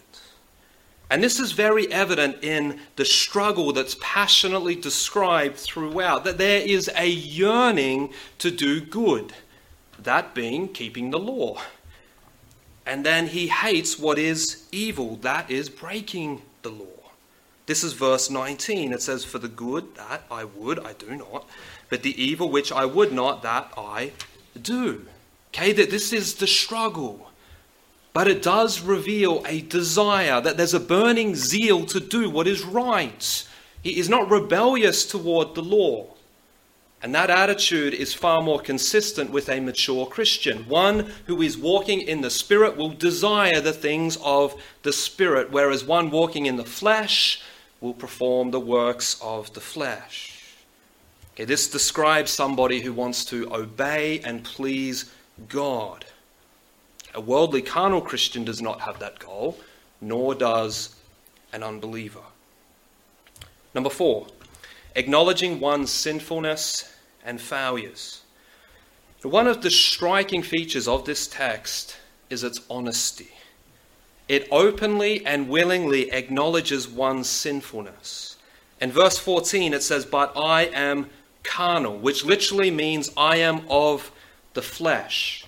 And 1.11 1.23
this 1.23 1.39
is 1.39 1.53
very 1.53 1.93
evident 1.93 2.43
in 2.43 2.81
the 2.97 3.05
struggle 3.05 3.73
that's 3.73 3.97
passionately 4.01 4.75
described 4.75 5.57
throughout, 5.57 6.25
that 6.25 6.39
there 6.39 6.61
is 6.61 6.91
a 6.97 7.07
yearning 7.09 8.13
to 8.39 8.51
do 8.51 8.81
good, 8.81 9.33
that 10.03 10.35
being 10.35 10.69
keeping 10.69 11.11
the 11.11 11.19
law. 11.19 11.61
And 12.87 13.05
then 13.05 13.29
he 13.29 13.49
hates 13.49 13.99
what 13.99 14.19
is 14.19 14.67
evil, 14.73 15.17
that 15.17 15.51
is 15.51 15.69
breaking 15.69 16.43
the 16.63 16.71
law. 16.71 16.94
This 17.67 17.83
is 17.83 17.95
verse 17.95 18.31
19. 18.31 18.93
It 18.93 19.03
says, 19.03 19.25
For 19.25 19.39
the 19.39 19.49
good 19.49 19.95
that 19.97 20.25
I 20.31 20.45
would, 20.45 20.79
I 20.81 20.93
do 20.93 21.17
not, 21.17 21.49
but 21.89 22.03
the 22.03 22.23
evil 22.23 22.51
which 22.51 22.71
I 22.71 22.85
would 22.85 23.13
not, 23.13 23.43
that 23.43 23.73
I 23.77 24.13
do. 24.61 25.07
Okay, 25.49 25.73
that 25.73 25.91
this 25.91 26.13
is 26.13 26.35
the 26.35 26.47
struggle. 26.47 27.31
But 28.13 28.29
it 28.29 28.43
does 28.43 28.81
reveal 28.81 29.43
a 29.47 29.61
desire 29.63 30.41
that 30.41 30.57
there's 30.57 30.75
a 30.75 30.81
burning 30.81 31.35
zeal 31.35 31.85
to 31.87 32.01
do 32.01 32.31
what 32.31 32.47
is 32.47 32.65
right. 32.65 33.49
He 33.83 33.99
is 33.99 34.09
not 34.09 34.31
rebellious 34.31 35.05
toward 35.05 35.55
the 35.55 35.63
law. 35.63 36.15
And 37.03 37.15
that 37.15 37.29
attitude 37.29 37.93
is 37.93 38.15
far 38.15 38.41
more 38.41 38.61
consistent 38.61 39.31
with 39.31 39.49
a 39.49 39.61
mature 39.61 40.07
Christian. 40.07 40.67
One 40.69 41.13
who 41.27 41.43
is 41.43 41.59
walking 41.59 42.01
in 42.01 42.23
the 42.23 42.31
Spirit 42.31 42.77
will 42.77 42.91
desire 42.91 43.61
the 43.61 43.75
things 43.75 44.17
of 44.23 44.55
the 44.83 44.93
Spirit, 44.93 45.51
whereas 45.51 45.85
one 45.85 46.11
walking 46.11 46.47
in 46.47 46.57
the 46.57 46.65
flesh 46.65 47.43
will 47.85 47.93
perform 47.93 48.51
the 48.51 48.59
works 48.59 49.21
of 49.21 49.53
the 49.53 49.61
flesh. 49.61 50.41
Okay, 51.35 51.45
this 51.45 51.69
describes 51.69 52.31
somebody 52.31 52.81
who 52.81 52.95
wants 52.95 53.27
to 53.27 53.55
obey 53.55 54.21
and 54.21 54.43
please 54.43 55.13
God. 55.51 56.07
A 57.15 57.21
worldly 57.21 57.61
carnal 57.61 58.01
Christian 58.01 58.43
does 58.43 58.63
not 58.63 58.81
have 58.81 59.01
that 59.01 59.19
goal, 59.19 59.61
nor 60.01 60.35
does 60.35 60.97
an 61.53 61.63
unbeliever. 61.63 62.25
Number 63.75 63.91
four, 63.91 64.29
acknowledging 64.97 65.61
one's 65.61 65.91
sinfulness 65.91 66.97
and 67.23 67.39
failures. 67.39 68.23
One 69.23 69.47
of 69.47 69.61
the 69.61 69.71
striking 69.71 70.43
features 70.43 70.89
of 70.89 71.05
this 71.05 71.27
text 71.27 71.99
is 72.31 72.45
its 72.45 72.61
honesty. 72.71 73.33
It 74.29 74.49
openly 74.51 75.25
and 75.27 75.49
willingly 75.49 76.11
acknowledges 76.11 76.89
one's 76.89 77.29
sinfulness. 77.29 78.37
In 78.81 78.91
verse 78.91 79.19
14, 79.19 79.75
it 79.75 79.83
says, 79.83 80.07
But 80.07 80.33
I 80.37 80.65
am 80.67 81.11
carnal, 81.43 81.99
which 81.99 82.25
literally 82.25 82.71
means 82.71 83.11
I 83.17 83.37
am 83.37 83.63
of 83.69 84.11
the 84.55 84.63
flesh. 84.63 85.45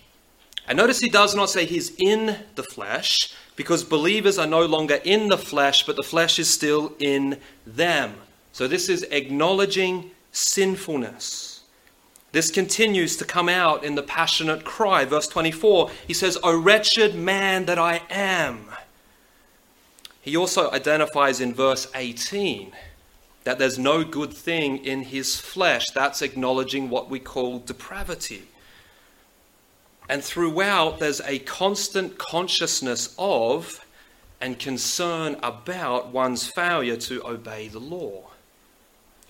And 0.68 0.76
notice 0.76 1.00
he 1.00 1.08
does 1.08 1.34
not 1.34 1.48
say 1.48 1.64
he's 1.64 1.92
in 1.96 2.36
the 2.54 2.62
flesh, 2.62 3.34
because 3.54 3.82
believers 3.82 4.38
are 4.38 4.46
no 4.46 4.66
longer 4.66 5.00
in 5.04 5.28
the 5.28 5.38
flesh, 5.38 5.86
but 5.86 5.96
the 5.96 6.02
flesh 6.02 6.38
is 6.38 6.50
still 6.50 6.92
in 6.98 7.40
them. 7.66 8.14
So 8.52 8.68
this 8.68 8.88
is 8.88 9.04
acknowledging 9.04 10.10
sinfulness. 10.32 11.55
This 12.36 12.50
continues 12.50 13.16
to 13.16 13.24
come 13.24 13.48
out 13.48 13.82
in 13.82 13.94
the 13.94 14.02
passionate 14.02 14.62
cry. 14.62 15.06
Verse 15.06 15.26
24, 15.26 15.90
he 16.06 16.12
says, 16.12 16.36
O 16.42 16.54
wretched 16.54 17.14
man 17.14 17.64
that 17.64 17.78
I 17.78 18.02
am. 18.10 18.66
He 20.20 20.36
also 20.36 20.70
identifies 20.70 21.40
in 21.40 21.54
verse 21.54 21.90
18 21.94 22.72
that 23.44 23.58
there's 23.58 23.78
no 23.78 24.04
good 24.04 24.34
thing 24.34 24.84
in 24.84 25.04
his 25.04 25.40
flesh. 25.40 25.86
That's 25.94 26.20
acknowledging 26.20 26.90
what 26.90 27.08
we 27.08 27.20
call 27.20 27.60
depravity. 27.60 28.42
And 30.06 30.22
throughout, 30.22 30.98
there's 30.98 31.22
a 31.22 31.38
constant 31.38 32.18
consciousness 32.18 33.14
of 33.18 33.82
and 34.42 34.58
concern 34.58 35.38
about 35.42 36.08
one's 36.08 36.46
failure 36.46 36.98
to 36.98 37.26
obey 37.26 37.68
the 37.68 37.80
law. 37.80 38.24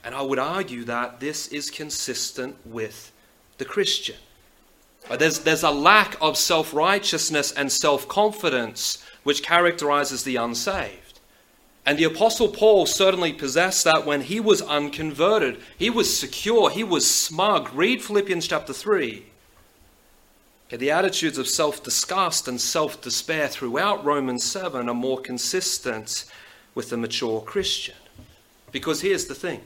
And 0.07 0.15
I 0.15 0.23
would 0.23 0.39
argue 0.39 0.85
that 0.85 1.19
this 1.19 1.49
is 1.49 1.69
consistent 1.69 2.57
with 2.65 3.11
the 3.59 3.65
Christian. 3.65 4.15
There's, 5.19 5.41
there's 5.41 5.65
a 5.65 5.71
lack 5.73 6.17
of 6.21 6.37
self 6.37 6.73
righteousness 6.73 7.51
and 7.51 7.73
self 7.73 8.07
confidence 8.07 9.03
which 9.25 9.43
characterizes 9.43 10.23
the 10.23 10.37
unsaved. 10.37 11.19
And 11.85 11.99
the 11.99 12.05
Apostle 12.05 12.49
Paul 12.49 12.87
certainly 12.87 13.33
possessed 13.33 13.83
that 13.83 14.07
when 14.07 14.21
he 14.21 14.39
was 14.39 14.63
unconverted. 14.63 15.61
He 15.77 15.91
was 15.91 16.17
secure, 16.17 16.71
he 16.71 16.85
was 16.85 17.11
smug. 17.11 17.75
Read 17.75 18.01
Philippians 18.01 18.47
chapter 18.47 18.73
3. 18.73 19.27
Okay, 20.69 20.77
the 20.77 20.93
attitudes 20.93 21.37
of 21.37 21.49
self 21.49 21.83
disgust 21.83 22.47
and 22.47 22.61
self 22.61 23.01
despair 23.01 23.49
throughout 23.49 24.05
Romans 24.05 24.45
7 24.45 24.89
are 24.89 24.95
more 24.95 25.21
consistent 25.21 26.27
with 26.77 26.91
the 26.91 26.97
mature 26.97 27.41
Christian. 27.41 27.97
Because 28.71 29.01
here's 29.01 29.27
the 29.27 29.35
thing 29.35 29.63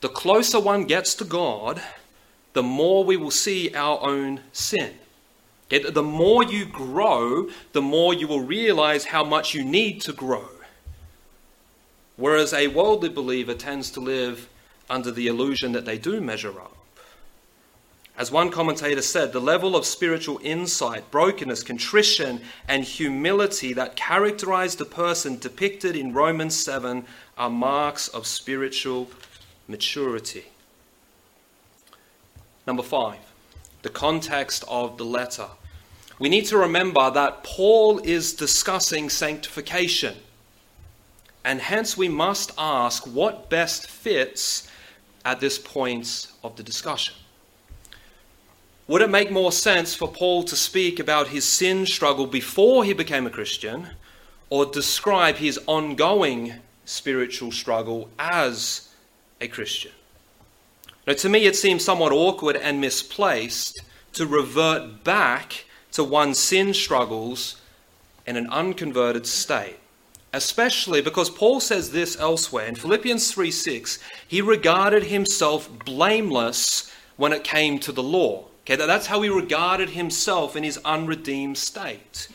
the 0.00 0.08
closer 0.08 0.58
one 0.58 0.84
gets 0.84 1.14
to 1.16 1.24
God, 1.24 1.82
the 2.52 2.62
more 2.62 3.04
we 3.04 3.16
will 3.16 3.30
see 3.30 3.74
our 3.74 4.00
own 4.02 4.40
sin. 4.52 4.94
The 5.68 6.02
more 6.02 6.42
you 6.42 6.66
grow, 6.66 7.48
the 7.72 7.82
more 7.82 8.12
you 8.12 8.26
will 8.26 8.40
realize 8.40 9.04
how 9.04 9.22
much 9.22 9.54
you 9.54 9.64
need 9.64 10.00
to 10.02 10.12
grow. 10.12 10.48
Whereas 12.16 12.52
a 12.52 12.66
worldly 12.66 13.08
believer 13.08 13.54
tends 13.54 13.90
to 13.92 14.00
live 14.00 14.48
under 14.88 15.12
the 15.12 15.28
illusion 15.28 15.72
that 15.72 15.84
they 15.84 15.96
do 15.96 16.20
measure 16.20 16.60
up. 16.60 16.76
As 18.18 18.30
one 18.30 18.50
commentator 18.50 19.00
said, 19.00 19.32
the 19.32 19.40
level 19.40 19.76
of 19.76 19.86
spiritual 19.86 20.40
insight, 20.42 21.10
brokenness, 21.10 21.62
contrition, 21.62 22.42
and 22.68 22.84
humility 22.84 23.72
that 23.72 23.96
characterize 23.96 24.76
the 24.76 24.84
person 24.84 25.38
depicted 25.38 25.96
in 25.96 26.12
Romans 26.12 26.56
7 26.56 27.06
are 27.38 27.48
marks 27.48 28.08
of 28.08 28.26
spiritual 28.26 29.08
maturity. 29.70 30.44
Number 32.66 32.82
five, 32.82 33.20
the 33.82 33.88
context 33.88 34.64
of 34.68 34.98
the 34.98 35.04
letter. 35.04 35.48
We 36.18 36.28
need 36.28 36.46
to 36.46 36.58
remember 36.58 37.10
that 37.10 37.42
Paul 37.44 37.98
is 38.00 38.34
discussing 38.34 39.08
sanctification. 39.08 40.16
And 41.44 41.60
hence 41.60 41.96
we 41.96 42.08
must 42.08 42.52
ask 42.58 43.06
what 43.06 43.48
best 43.48 43.88
fits 43.88 44.68
at 45.24 45.40
this 45.40 45.58
point 45.58 46.26
of 46.44 46.56
the 46.56 46.62
discussion. 46.62 47.14
Would 48.86 49.02
it 49.02 49.10
make 49.10 49.30
more 49.30 49.52
sense 49.52 49.94
for 49.94 50.08
Paul 50.08 50.42
to 50.42 50.56
speak 50.56 50.98
about 50.98 51.28
his 51.28 51.44
sin 51.44 51.86
struggle 51.86 52.26
before 52.26 52.84
he 52.84 52.92
became 52.92 53.26
a 53.26 53.30
Christian 53.30 53.88
or 54.50 54.66
describe 54.66 55.36
his 55.36 55.58
ongoing 55.66 56.54
spiritual 56.84 57.52
struggle 57.52 58.10
as 58.18 58.89
a 59.40 59.48
Christian. 59.48 59.92
Now, 61.06 61.14
to 61.14 61.28
me, 61.28 61.46
it 61.46 61.56
seems 61.56 61.84
somewhat 61.84 62.12
awkward 62.12 62.56
and 62.56 62.80
misplaced 62.80 63.82
to 64.12 64.26
revert 64.26 65.02
back 65.02 65.64
to 65.92 66.04
one's 66.04 66.38
sin 66.38 66.74
struggles 66.74 67.60
in 68.26 68.36
an 68.36 68.48
unconverted 68.48 69.26
state. 69.26 69.76
Especially 70.32 71.00
because 71.00 71.28
Paul 71.28 71.58
says 71.58 71.90
this 71.90 72.18
elsewhere. 72.20 72.66
In 72.66 72.76
Philippians 72.76 73.32
3 73.32 73.50
6, 73.50 73.98
he 74.28 74.40
regarded 74.40 75.04
himself 75.04 75.68
blameless 75.84 76.92
when 77.16 77.32
it 77.32 77.42
came 77.42 77.80
to 77.80 77.92
the 77.92 78.02
law. 78.02 78.44
Okay, 78.62 78.76
that's 78.76 79.08
how 79.08 79.22
he 79.22 79.28
regarded 79.28 79.90
himself 79.90 80.54
in 80.54 80.62
his 80.62 80.78
unredeemed 80.84 81.58
state. 81.58 82.28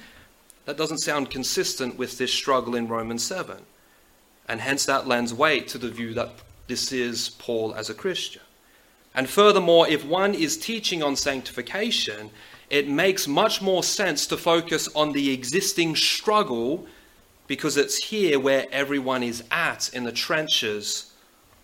That 0.66 0.76
doesn't 0.76 0.98
sound 0.98 1.30
consistent 1.30 1.98
with 1.98 2.18
this 2.18 2.34
struggle 2.34 2.76
in 2.76 2.90
Romans 2.90 3.24
7. 3.24 3.58
And 4.50 4.60
hence 4.60 4.86
that 4.86 5.08
lends 5.08 5.34
weight 5.34 5.70
to 5.70 5.78
the 5.78 5.90
view 5.90 6.14
that 6.16 6.32
this 6.68 6.92
is 6.92 7.30
Paul 7.30 7.74
as 7.76 7.90
a 7.90 7.94
Christian. 7.94 8.42
And 9.14 9.30
furthermore, 9.30 9.88
if 9.88 10.06
one 10.06 10.34
is 10.34 10.58
teaching 10.58 11.02
on 11.02 11.16
sanctification, 11.16 12.32
it 12.70 12.88
makes 12.88 13.28
much 13.28 13.62
more 13.62 13.84
sense 13.84 14.28
to 14.28 14.38
focus 14.38 14.90
on 14.96 15.12
the 15.12 15.32
existing 15.32 15.96
struggle 15.96 16.86
because 17.48 17.78
it's 17.78 17.98
here 17.98 18.40
where 18.40 18.66
everyone 18.72 19.24
is 19.24 19.44
at 19.52 19.90
in 19.94 20.04
the 20.04 20.12
trenches 20.12 21.14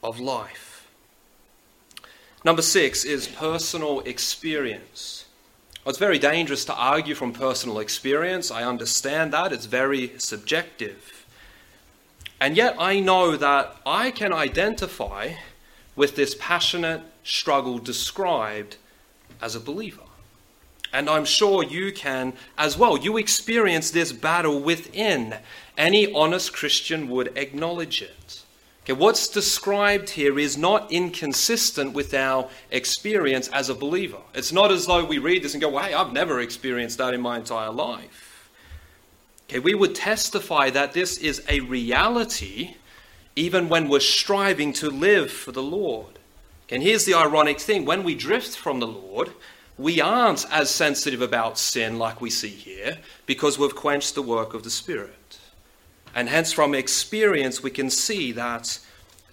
of 0.03 0.19
life. 0.19 0.87
Number 2.45 2.61
six 2.61 3.03
is 3.03 3.27
personal 3.27 3.99
experience. 4.01 5.25
Well, 5.83 5.89
it's 5.89 5.99
very 5.99 6.19
dangerous 6.19 6.65
to 6.65 6.75
argue 6.75 7.15
from 7.15 7.33
personal 7.33 7.79
experience. 7.79 8.51
I 8.51 8.63
understand 8.63 9.33
that. 9.33 9.51
It's 9.51 9.65
very 9.65 10.17
subjective. 10.19 11.20
And 12.41 12.57
yet 12.57 12.75
I 12.79 12.99
know 12.99 13.37
that 13.37 13.77
I 13.85 14.09
can 14.09 14.33
identify 14.33 15.33
with 15.95 16.15
this 16.15 16.35
passionate 16.39 17.03
struggle 17.23 17.77
described 17.77 18.77
as 19.39 19.55
a 19.55 19.59
believer. 19.59 20.01
And 20.91 21.07
I'm 21.07 21.23
sure 21.23 21.63
you 21.63 21.93
can 21.93 22.33
as 22.57 22.79
well. 22.79 22.97
You 22.97 23.17
experience 23.17 23.91
this 23.91 24.11
battle 24.11 24.59
within. 24.59 25.35
Any 25.77 26.11
honest 26.11 26.51
Christian 26.51 27.09
would 27.09 27.37
acknowledge 27.37 28.01
it. 28.01 28.41
Okay, 28.83 28.93
what's 28.93 29.27
described 29.27 30.09
here 30.09 30.39
is 30.39 30.57
not 30.57 30.91
inconsistent 30.91 31.93
with 31.93 32.11
our 32.15 32.49
experience 32.71 33.49
as 33.49 33.69
a 33.69 33.75
believer. 33.75 34.17
It's 34.33 34.51
not 34.51 34.71
as 34.71 34.87
though 34.87 35.05
we 35.05 35.19
read 35.19 35.43
this 35.43 35.53
and 35.53 35.61
go, 35.61 35.69
well, 35.69 35.83
hey, 35.83 35.93
I've 35.93 36.11
never 36.11 36.39
experienced 36.39 36.97
that 36.97 37.13
in 37.13 37.21
my 37.21 37.37
entire 37.37 37.69
life. 37.69 38.30
Okay, 39.51 39.59
we 39.59 39.73
would 39.75 39.95
testify 39.95 40.69
that 40.69 40.93
this 40.93 41.17
is 41.17 41.43
a 41.49 41.59
reality 41.59 42.75
even 43.35 43.67
when 43.67 43.89
we're 43.89 43.99
striving 43.99 44.71
to 44.71 44.89
live 44.89 45.29
for 45.29 45.51
the 45.51 45.61
Lord. 45.61 46.19
And 46.69 46.81
here's 46.81 47.03
the 47.03 47.15
ironic 47.15 47.59
thing 47.59 47.83
when 47.83 48.05
we 48.05 48.15
drift 48.15 48.55
from 48.55 48.79
the 48.79 48.87
Lord, 48.87 49.31
we 49.77 49.99
aren't 49.99 50.49
as 50.49 50.69
sensitive 50.69 51.21
about 51.21 51.57
sin 51.57 51.99
like 51.99 52.21
we 52.21 52.29
see 52.29 52.47
here 52.47 52.99
because 53.25 53.59
we've 53.59 53.75
quenched 53.75 54.15
the 54.15 54.21
work 54.21 54.53
of 54.53 54.63
the 54.63 54.69
Spirit. 54.69 55.39
And 56.15 56.29
hence, 56.29 56.53
from 56.53 56.73
experience, 56.73 57.61
we 57.61 57.71
can 57.71 57.89
see 57.89 58.31
that 58.31 58.79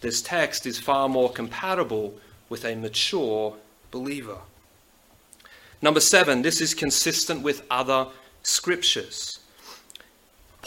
this 0.00 0.20
text 0.20 0.66
is 0.66 0.80
far 0.80 1.08
more 1.08 1.30
compatible 1.30 2.18
with 2.48 2.64
a 2.64 2.74
mature 2.74 3.54
believer. 3.92 4.38
Number 5.80 6.00
seven, 6.00 6.42
this 6.42 6.60
is 6.60 6.74
consistent 6.74 7.42
with 7.42 7.64
other 7.70 8.08
scriptures. 8.42 9.37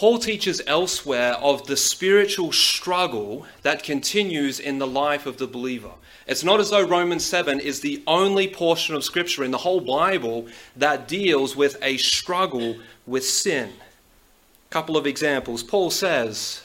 Paul 0.01 0.17
teaches 0.17 0.63
elsewhere 0.65 1.33
of 1.33 1.67
the 1.67 1.77
spiritual 1.77 2.51
struggle 2.51 3.45
that 3.61 3.83
continues 3.83 4.59
in 4.59 4.79
the 4.79 4.87
life 4.87 5.27
of 5.27 5.37
the 5.37 5.45
believer. 5.45 5.91
It's 6.25 6.43
not 6.43 6.59
as 6.59 6.71
though 6.71 6.81
Romans 6.81 7.23
7 7.23 7.59
is 7.59 7.81
the 7.81 8.01
only 8.07 8.47
portion 8.47 8.95
of 8.95 9.03
Scripture 9.03 9.43
in 9.43 9.51
the 9.51 9.59
whole 9.59 9.79
Bible 9.79 10.47
that 10.75 11.07
deals 11.07 11.55
with 11.55 11.77
a 11.83 11.97
struggle 11.97 12.77
with 13.05 13.23
sin 13.23 13.69
A 13.69 14.69
couple 14.71 14.97
of 14.97 15.05
examples. 15.05 15.61
Paul 15.61 15.91
says 15.91 16.63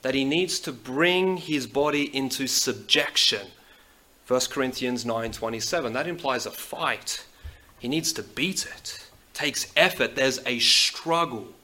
that 0.00 0.16
he 0.16 0.24
needs 0.24 0.58
to 0.58 0.72
bring 0.72 1.36
his 1.36 1.68
body 1.68 2.12
into 2.12 2.48
subjection. 2.48 3.46
1 4.26 4.50
Corinthians 4.50 5.04
9:27. 5.04 5.92
That 5.92 6.08
implies 6.08 6.46
a 6.46 6.50
fight. 6.50 7.26
He 7.78 7.86
needs 7.86 8.12
to 8.14 8.24
beat 8.24 8.64
it. 8.64 8.72
it. 8.74 9.06
Takes 9.34 9.70
effort. 9.76 10.16
There's 10.16 10.40
a 10.44 10.58
struggle. 10.58 11.54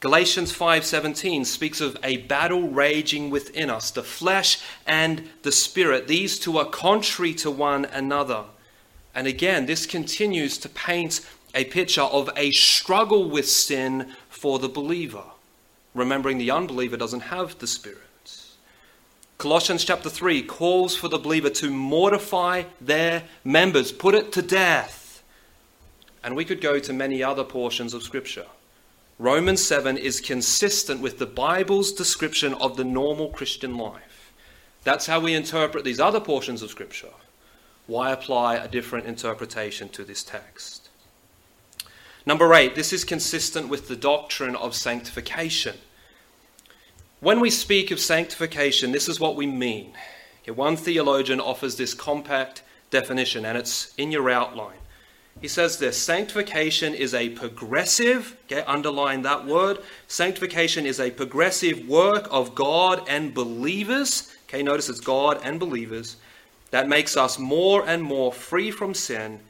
Galatians 0.00 0.52
5:17 0.52 1.44
speaks 1.44 1.80
of 1.80 1.96
a 2.04 2.18
battle 2.18 2.68
raging 2.68 3.30
within 3.30 3.70
us, 3.70 3.90
the 3.90 4.02
flesh 4.02 4.58
and 4.86 5.30
the 5.42 5.52
spirit. 5.52 6.08
These 6.08 6.38
two 6.38 6.58
are 6.58 6.66
contrary 6.66 7.32
to 7.34 7.50
one 7.50 7.86
another. 7.86 8.44
And 9.14 9.26
again, 9.26 9.66
this 9.66 9.86
continues 9.86 10.58
to 10.58 10.68
paint 10.68 11.20
a 11.54 11.64
picture 11.64 12.02
of 12.02 12.28
a 12.36 12.50
struggle 12.50 13.30
with 13.30 13.48
sin 13.48 14.12
for 14.28 14.58
the 14.58 14.68
believer, 14.68 15.22
remembering 15.94 16.38
the 16.38 16.50
unbeliever 16.50 16.96
doesn't 16.96 17.20
have 17.20 17.58
the 17.60 17.66
Spirit. 17.66 18.00
Colossians 19.38 19.84
chapter 19.84 20.10
3 20.10 20.42
calls 20.42 20.96
for 20.96 21.08
the 21.08 21.18
believer 21.18 21.50
to 21.50 21.70
mortify 21.70 22.64
their 22.80 23.24
members, 23.44 23.92
put 23.92 24.14
it 24.14 24.32
to 24.32 24.42
death. 24.42 25.22
And 26.22 26.34
we 26.34 26.44
could 26.44 26.60
go 26.60 26.78
to 26.78 26.92
many 26.92 27.22
other 27.22 27.44
portions 27.44 27.94
of 27.94 28.02
Scripture. 28.02 28.46
Romans 29.18 29.64
7 29.64 29.96
is 29.96 30.20
consistent 30.20 31.00
with 31.00 31.18
the 31.18 31.26
Bible's 31.26 31.92
description 31.92 32.52
of 32.54 32.76
the 32.76 32.84
normal 32.84 33.28
Christian 33.28 33.76
life. 33.76 34.32
That's 34.82 35.06
how 35.06 35.20
we 35.20 35.34
interpret 35.34 35.84
these 35.84 36.00
other 36.00 36.20
portions 36.20 36.62
of 36.62 36.70
Scripture. 36.70 37.12
Why 37.86 38.10
apply 38.10 38.56
a 38.56 38.68
different 38.68 39.06
interpretation 39.06 39.88
to 39.90 40.04
this 40.04 40.24
text? 40.24 40.88
Number 42.26 42.52
eight, 42.54 42.74
this 42.74 42.92
is 42.92 43.04
consistent 43.04 43.68
with 43.68 43.86
the 43.86 43.96
doctrine 43.96 44.56
of 44.56 44.74
sanctification. 44.74 45.76
When 47.20 47.38
we 47.38 47.50
speak 47.50 47.90
of 47.90 48.00
sanctification, 48.00 48.92
this 48.92 49.08
is 49.08 49.20
what 49.20 49.36
we 49.36 49.46
mean. 49.46 49.92
One 50.46 50.76
theologian 50.76 51.40
offers 51.40 51.76
this 51.76 51.94
compact 51.94 52.62
definition, 52.90 53.44
and 53.44 53.56
it's 53.56 53.94
in 53.94 54.10
your 54.10 54.28
outline. 54.28 54.78
He 55.40 55.48
says 55.48 55.78
this 55.78 56.00
sanctification 56.00 56.94
is 56.94 57.12
a 57.12 57.30
progressive, 57.30 58.36
okay, 58.46 58.62
underline 58.62 59.22
that 59.22 59.44
word. 59.44 59.78
Sanctification 60.06 60.86
is 60.86 61.00
a 61.00 61.10
progressive 61.10 61.86
work 61.88 62.28
of 62.30 62.54
God 62.54 63.06
and 63.08 63.34
believers. 63.34 64.32
Okay, 64.48 64.62
notice 64.62 64.88
it's 64.88 65.00
God 65.00 65.40
and 65.42 65.60
believers 65.60 66.16
that 66.70 66.88
makes 66.88 67.16
us 67.16 67.38
more 67.38 67.86
and 67.86 68.02
more 68.02 68.32
free 68.32 68.70
from 68.70 68.94
sin 68.94 69.40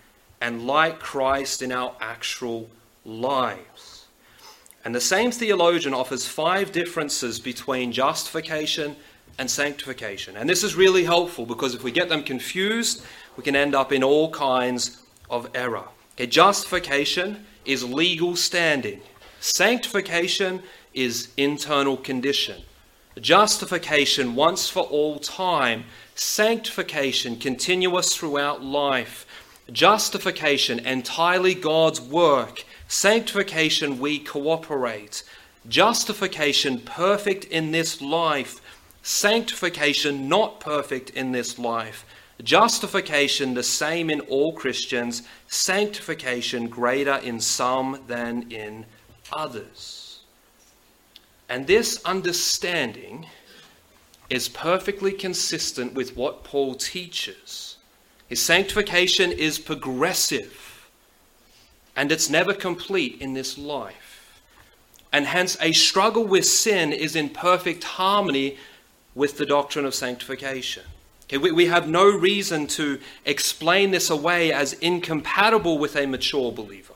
and 0.41 0.67
like 0.67 0.99
Christ 1.01 1.63
in 1.63 1.73
our 1.73 1.95
actual 2.01 2.69
lives. 3.05 4.05
And 4.85 4.95
the 4.95 5.01
same 5.01 5.31
theologian 5.31 5.95
offers 5.95 6.27
five 6.27 6.73
differences 6.73 7.41
between 7.41 7.93
justification 7.93 8.97
and 9.39 9.51
sanctification. 9.51 10.37
And 10.37 10.49
this 10.49 10.63
is 10.63 10.75
really 10.75 11.05
helpful 11.05 11.47
because 11.47 11.75
if 11.75 11.83
we 11.83 11.91
get 11.91 12.11
them 12.11 12.23
confused, 12.23 13.03
we 13.37 13.43
can 13.43 13.57
end 13.57 13.75
up 13.75 13.93
in 13.93 14.05
all 14.05 14.31
kinds 14.31 15.04
of 15.35 15.51
error. 15.55 15.89
Okay, 16.15 16.27
justification 16.27 17.45
is 17.65 17.83
legal 17.83 18.37
standing, 18.37 19.01
sanctification 19.41 20.63
is 20.93 21.29
internal 21.37 21.97
condition. 21.97 22.63
Justification 23.21 24.35
once 24.35 24.69
for 24.69 24.83
all 24.85 25.19
time, 25.19 25.85
sanctification 26.15 27.37
continuous 27.37 28.15
throughout 28.17 28.63
life 28.63 29.27
Justification, 29.73 30.79
entirely 30.81 31.55
God's 31.55 32.01
work. 32.01 32.65
Sanctification, 32.87 33.99
we 33.99 34.19
cooperate. 34.19 35.23
Justification, 35.67 36.81
perfect 36.81 37.47
in 37.47 37.71
this 37.71 38.03
life. 38.03 38.61
Sanctification, 39.03 40.29
not 40.29 40.61
perfect 40.61 41.11
in 41.11 41.33
this 41.33 41.59
life. 41.59 42.05
Justification, 42.43 43.55
the 43.55 43.63
same 43.63 44.11
in 44.11 44.21
all 44.23 44.53
Christians. 44.53 45.23
Sanctification, 45.47 46.69
greater 46.69 47.17
in 47.17 47.41
some 47.41 48.03
than 48.07 48.51
in 48.51 48.87
others. 49.33 50.21
And 51.49 51.67
this 51.67 52.03
understanding 52.05 53.27
is 54.31 54.49
perfectly 54.49 55.13
consistent 55.13 55.95
with 55.95 56.17
what 56.17 56.45
Paul 56.45 56.75
teaches 56.75 57.75
his 58.27 58.41
sanctification 58.41 59.33
is 59.33 59.59
progressive 59.59 60.89
and 61.95 62.11
it's 62.11 62.31
never 62.31 62.55
complete 62.55 63.21
in 63.21 63.35
this 63.35 63.57
life. 63.57 64.43
And 65.13 65.27
hence, 65.27 65.57
a 65.61 65.73
struggle 65.73 66.25
with 66.25 66.45
sin 66.45 66.93
is 66.93 67.15
in 67.15 67.29
perfect 67.29 67.85
harmony 67.85 68.57
with 69.15 69.39
the 69.39 69.47
doctrine 69.47 69.85
of 69.85 69.95
sanctification. 69.95 70.83
We, 71.41 71.53
we 71.53 71.67
have 71.67 71.89
no 71.89 72.11
reason 72.11 72.67
to 72.69 73.01
explain 73.25 73.91
this 73.91 74.11
away 74.11 74.53
as 74.53 74.75
incompatible 74.75 75.79
with 75.79 75.97
a 75.97 76.07
mature 76.07 76.53
believer. 76.53 76.95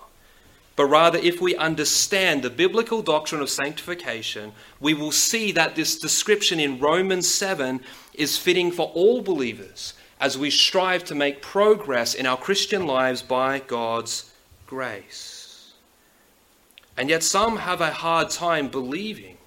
But 0.76 0.86
rather, 0.86 1.18
if 1.18 1.40
we 1.40 1.56
understand 1.56 2.42
the 2.42 2.50
biblical 2.50 3.02
doctrine 3.02 3.40
of 3.40 3.50
sanctification, 3.50 4.52
we 4.78 4.94
will 4.94 5.10
see 5.10 5.50
that 5.52 5.74
this 5.74 5.98
description 5.98 6.60
in 6.60 6.78
Romans 6.78 7.28
7 7.28 7.80
is 8.14 8.38
fitting 8.38 8.70
for 8.70 8.92
all 8.94 9.20
believers 9.20 9.94
as 10.20 10.38
we 10.38 10.50
strive 10.50 11.04
to 11.04 11.16
make 11.16 11.42
progress 11.42 12.14
in 12.14 12.26
our 12.26 12.36
Christian 12.36 12.86
lives 12.86 13.22
by 13.22 13.58
God's 13.58 14.32
grace. 14.68 15.74
And 16.96 17.08
yet, 17.08 17.24
some 17.24 17.56
have 17.56 17.80
a 17.80 17.90
hard 17.90 18.30
time 18.30 18.68
believing 18.68 19.38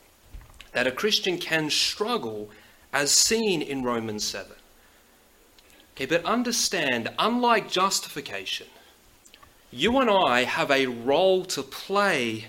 that 0.73 0.87
a 0.87 0.91
Christian 0.91 1.37
can 1.37 1.69
struggle 1.69 2.49
as 2.91 3.11
seen 3.11 3.61
in 3.61 3.83
Romans 3.83 4.25
7. 4.25 4.51
But 6.05 6.25
understand, 6.25 7.09
unlike 7.19 7.69
justification, 7.69 8.67
you 9.71 9.99
and 9.99 10.09
I 10.09 10.43
have 10.43 10.69
a 10.69 10.87
role 10.87 11.45
to 11.45 11.63
play 11.63 12.47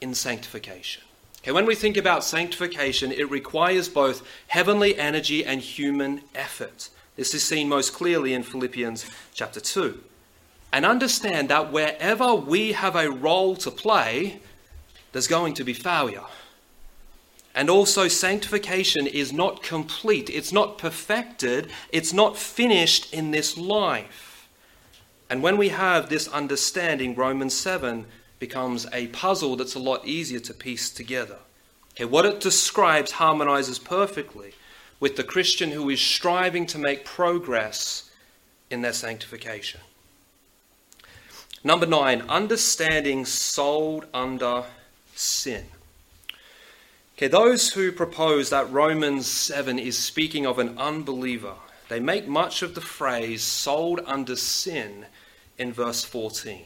in 0.00 0.14
sanctification. 0.14 1.02
Okay, 1.38 1.52
when 1.52 1.66
we 1.66 1.74
think 1.74 1.96
about 1.96 2.24
sanctification, 2.24 3.12
it 3.12 3.30
requires 3.30 3.88
both 3.88 4.26
heavenly 4.48 4.96
energy 4.98 5.44
and 5.44 5.60
human 5.60 6.22
effort. 6.34 6.88
This 7.16 7.34
is 7.34 7.44
seen 7.44 7.68
most 7.68 7.92
clearly 7.92 8.32
in 8.32 8.42
Philippians 8.42 9.06
chapter 9.34 9.60
2. 9.60 10.02
And 10.72 10.84
understand 10.84 11.50
that 11.50 11.70
wherever 11.70 12.34
we 12.34 12.72
have 12.72 12.96
a 12.96 13.10
role 13.10 13.54
to 13.56 13.70
play, 13.70 14.40
there's 15.12 15.28
going 15.28 15.54
to 15.54 15.64
be 15.64 15.74
failure. 15.74 16.24
And 17.54 17.70
also, 17.70 18.08
sanctification 18.08 19.06
is 19.06 19.32
not 19.32 19.62
complete, 19.62 20.28
it's 20.28 20.52
not 20.52 20.76
perfected, 20.76 21.70
it's 21.92 22.12
not 22.12 22.36
finished 22.36 23.14
in 23.14 23.30
this 23.30 23.56
life. 23.56 24.48
And 25.30 25.42
when 25.42 25.56
we 25.56 25.68
have 25.68 26.08
this 26.08 26.26
understanding, 26.28 27.14
Romans 27.14 27.54
7 27.54 28.06
becomes 28.40 28.86
a 28.92 29.06
puzzle 29.08 29.56
that's 29.56 29.74
a 29.74 29.78
lot 29.78 30.06
easier 30.06 30.40
to 30.40 30.52
piece 30.52 30.90
together. 30.90 31.38
Okay, 31.92 32.04
what 32.04 32.26
it 32.26 32.40
describes 32.40 33.12
harmonizes 33.12 33.78
perfectly 33.78 34.54
with 34.98 35.16
the 35.16 35.22
Christian 35.22 35.70
who 35.70 35.88
is 35.90 36.00
striving 36.00 36.66
to 36.66 36.78
make 36.78 37.04
progress 37.04 38.10
in 38.68 38.82
their 38.82 38.92
sanctification. 38.92 39.80
Number 41.62 41.86
nine, 41.86 42.22
understanding 42.28 43.24
sold 43.24 44.06
under 44.12 44.64
sin. 45.14 45.64
Okay, 47.16 47.28
those 47.28 47.72
who 47.72 47.92
propose 47.92 48.50
that 48.50 48.72
Romans 48.72 49.28
7 49.28 49.78
is 49.78 49.96
speaking 49.96 50.46
of 50.46 50.58
an 50.58 50.76
unbeliever, 50.76 51.54
they 51.88 52.00
make 52.00 52.26
much 52.26 52.60
of 52.62 52.74
the 52.74 52.80
phrase 52.80 53.40
sold 53.40 54.00
under 54.04 54.34
sin 54.34 55.06
in 55.56 55.72
verse 55.72 56.02
14. 56.02 56.64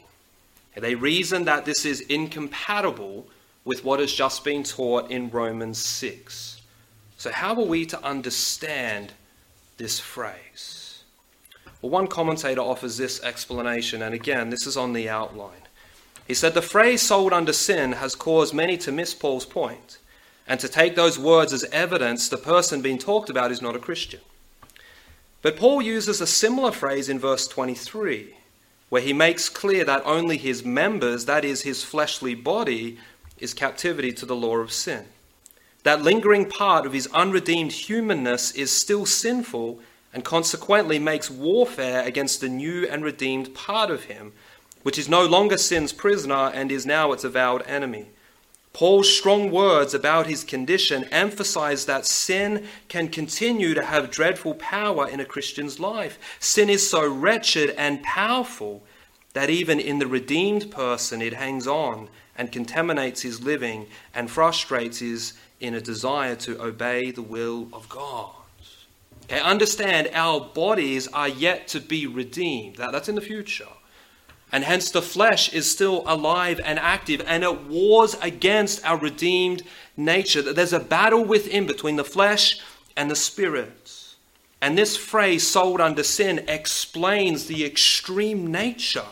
Okay, 0.71 0.81
they 0.81 0.95
reason 0.95 1.45
that 1.45 1.65
this 1.65 1.85
is 1.85 2.01
incompatible 2.01 3.27
with 3.63 3.83
what 3.83 3.99
has 3.99 4.11
just 4.11 4.43
been 4.43 4.63
taught 4.63 5.11
in 5.11 5.29
Romans 5.29 5.77
6. 5.77 6.59
So, 7.17 7.31
how 7.31 7.53
are 7.53 7.65
we 7.65 7.85
to 7.85 8.03
understand 8.03 9.13
this 9.77 9.99
phrase? 9.99 11.03
Well, 11.83 11.91
one 11.91 12.07
commentator 12.07 12.61
offers 12.61 12.97
this 12.97 13.21
explanation, 13.21 14.01
and 14.01 14.15
again, 14.15 14.49
this 14.49 14.65
is 14.65 14.77
on 14.77 14.93
the 14.93 15.09
outline. 15.09 15.67
He 16.27 16.33
said 16.33 16.55
the 16.55 16.63
phrase 16.63 17.03
sold 17.03 17.33
under 17.33 17.53
sin 17.53 17.91
has 17.91 18.15
caused 18.15 18.55
many 18.55 18.77
to 18.79 18.91
miss 18.91 19.13
Paul's 19.13 19.45
point 19.45 19.99
and 20.49 20.59
to 20.59 20.67
take 20.67 20.95
those 20.95 21.19
words 21.19 21.53
as 21.53 21.63
evidence 21.65 22.27
the 22.27 22.37
person 22.37 22.81
being 22.81 22.97
talked 22.97 23.29
about 23.29 23.51
is 23.51 23.61
not 23.61 23.75
a 23.75 23.79
Christian. 23.79 24.19
But 25.43 25.55
Paul 25.55 25.81
uses 25.81 26.19
a 26.19 26.27
similar 26.27 26.71
phrase 26.71 27.07
in 27.07 27.19
verse 27.19 27.47
23, 27.47 28.35
where 28.89 29.01
he 29.01 29.13
makes 29.13 29.47
clear 29.47 29.85
that 29.85 30.01
only 30.05 30.37
his 30.37 30.65
members, 30.65 31.25
that 31.25 31.45
is, 31.45 31.61
his 31.61 31.83
fleshly 31.83 32.33
body, 32.33 32.97
is 33.37 33.53
captivity 33.53 34.11
to 34.11 34.25
the 34.25 34.35
law 34.35 34.57
of 34.57 34.71
sin. 34.71 35.05
That 35.83 36.01
lingering 36.01 36.49
part 36.49 36.85
of 36.85 36.93
his 36.93 37.07
unredeemed 37.13 37.71
humanness 37.71 38.51
is 38.51 38.71
still 38.75 39.05
sinful 39.05 39.79
and 40.13 40.25
consequently 40.25 40.97
makes 40.97 41.29
warfare 41.29 42.03
against 42.03 42.41
the 42.41 42.49
new 42.49 42.87
and 42.87 43.03
redeemed 43.03 43.53
part 43.53 43.91
of 43.91 44.05
him, 44.05 44.33
which 44.81 44.97
is 44.97 45.07
no 45.07 45.25
longer 45.25 45.57
sin's 45.57 45.93
prisoner 45.93 46.49
and 46.53 46.71
is 46.71 46.87
now 46.87 47.11
its 47.11 47.23
avowed 47.23 47.61
enemy. 47.67 48.07
Paul's 48.73 49.11
strong 49.11 49.51
words 49.51 49.93
about 49.93 50.27
his 50.27 50.43
condition 50.43 51.05
emphasize 51.05 51.85
that 51.85 52.05
sin 52.05 52.67
can 52.87 53.09
continue 53.09 53.73
to 53.73 53.83
have 53.83 54.11
dreadful 54.11 54.53
power 54.53 55.07
in 55.07 55.19
a 55.19 55.25
Christian's 55.25 55.79
life. 55.79 56.19
Sin 56.39 56.69
is 56.69 56.89
so 56.89 57.07
wretched 57.11 57.71
and 57.71 58.03
powerful 58.03 58.83
that 59.33 59.49
even 59.49 59.79
in 59.79 59.99
the 59.99 60.07
redeemed 60.07 60.71
person 60.71 61.21
it 61.21 61.33
hangs 61.33 61.67
on 61.67 62.09
and 62.37 62.51
contaminates 62.51 63.21
his 63.21 63.41
living 63.41 63.87
and 64.13 64.29
frustrates 64.31 64.99
his 64.99 65.33
inner 65.59 65.81
desire 65.81 66.35
to 66.35 66.61
obey 66.61 67.11
the 67.11 67.21
will 67.21 67.67
of 67.73 67.89
God. 67.89 68.31
Okay, 69.25 69.41
understand 69.41 70.09
our 70.13 70.39
bodies 70.39 71.07
are 71.09 71.27
yet 71.27 71.67
to 71.69 71.79
be 71.79 72.07
redeemed. 72.07 72.77
That, 72.77 72.91
that's 72.91 73.09
in 73.09 73.15
the 73.15 73.21
future. 73.21 73.67
And 74.51 74.63
hence 74.63 74.89
the 74.89 75.01
flesh 75.01 75.53
is 75.53 75.69
still 75.69 76.03
alive 76.07 76.59
and 76.63 76.79
active, 76.79 77.21
and 77.27 77.43
it 77.43 77.65
wars 77.65 78.15
against 78.21 78.83
our 78.85 78.97
redeemed 78.97 79.61
nature. 79.95 80.41
There's 80.41 80.73
a 80.73 80.79
battle 80.79 81.23
within 81.23 81.67
between 81.67 81.97
the 81.97 82.03
flesh 82.03 82.59
and 82.97 83.11
the 83.11 83.15
spirit. 83.15 84.15
And 84.61 84.77
this 84.77 84.97
phrase, 84.97 85.47
sold 85.47 85.79
under 85.79 86.03
sin, 86.03 86.45
explains 86.47 87.45
the 87.45 87.63
extreme 87.63 88.51
nature 88.51 89.05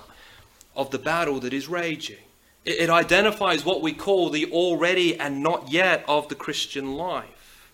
of 0.75 0.91
the 0.91 0.99
battle 0.99 1.39
that 1.41 1.53
is 1.53 1.67
raging. 1.67 2.17
It 2.65 2.89
identifies 2.89 3.63
what 3.63 3.81
we 3.81 3.93
call 3.93 4.29
the 4.29 4.51
already 4.51 5.17
and 5.17 5.41
not 5.41 5.71
yet 5.71 6.03
of 6.07 6.27
the 6.27 6.35
Christian 6.35 6.95
life. 6.95 7.71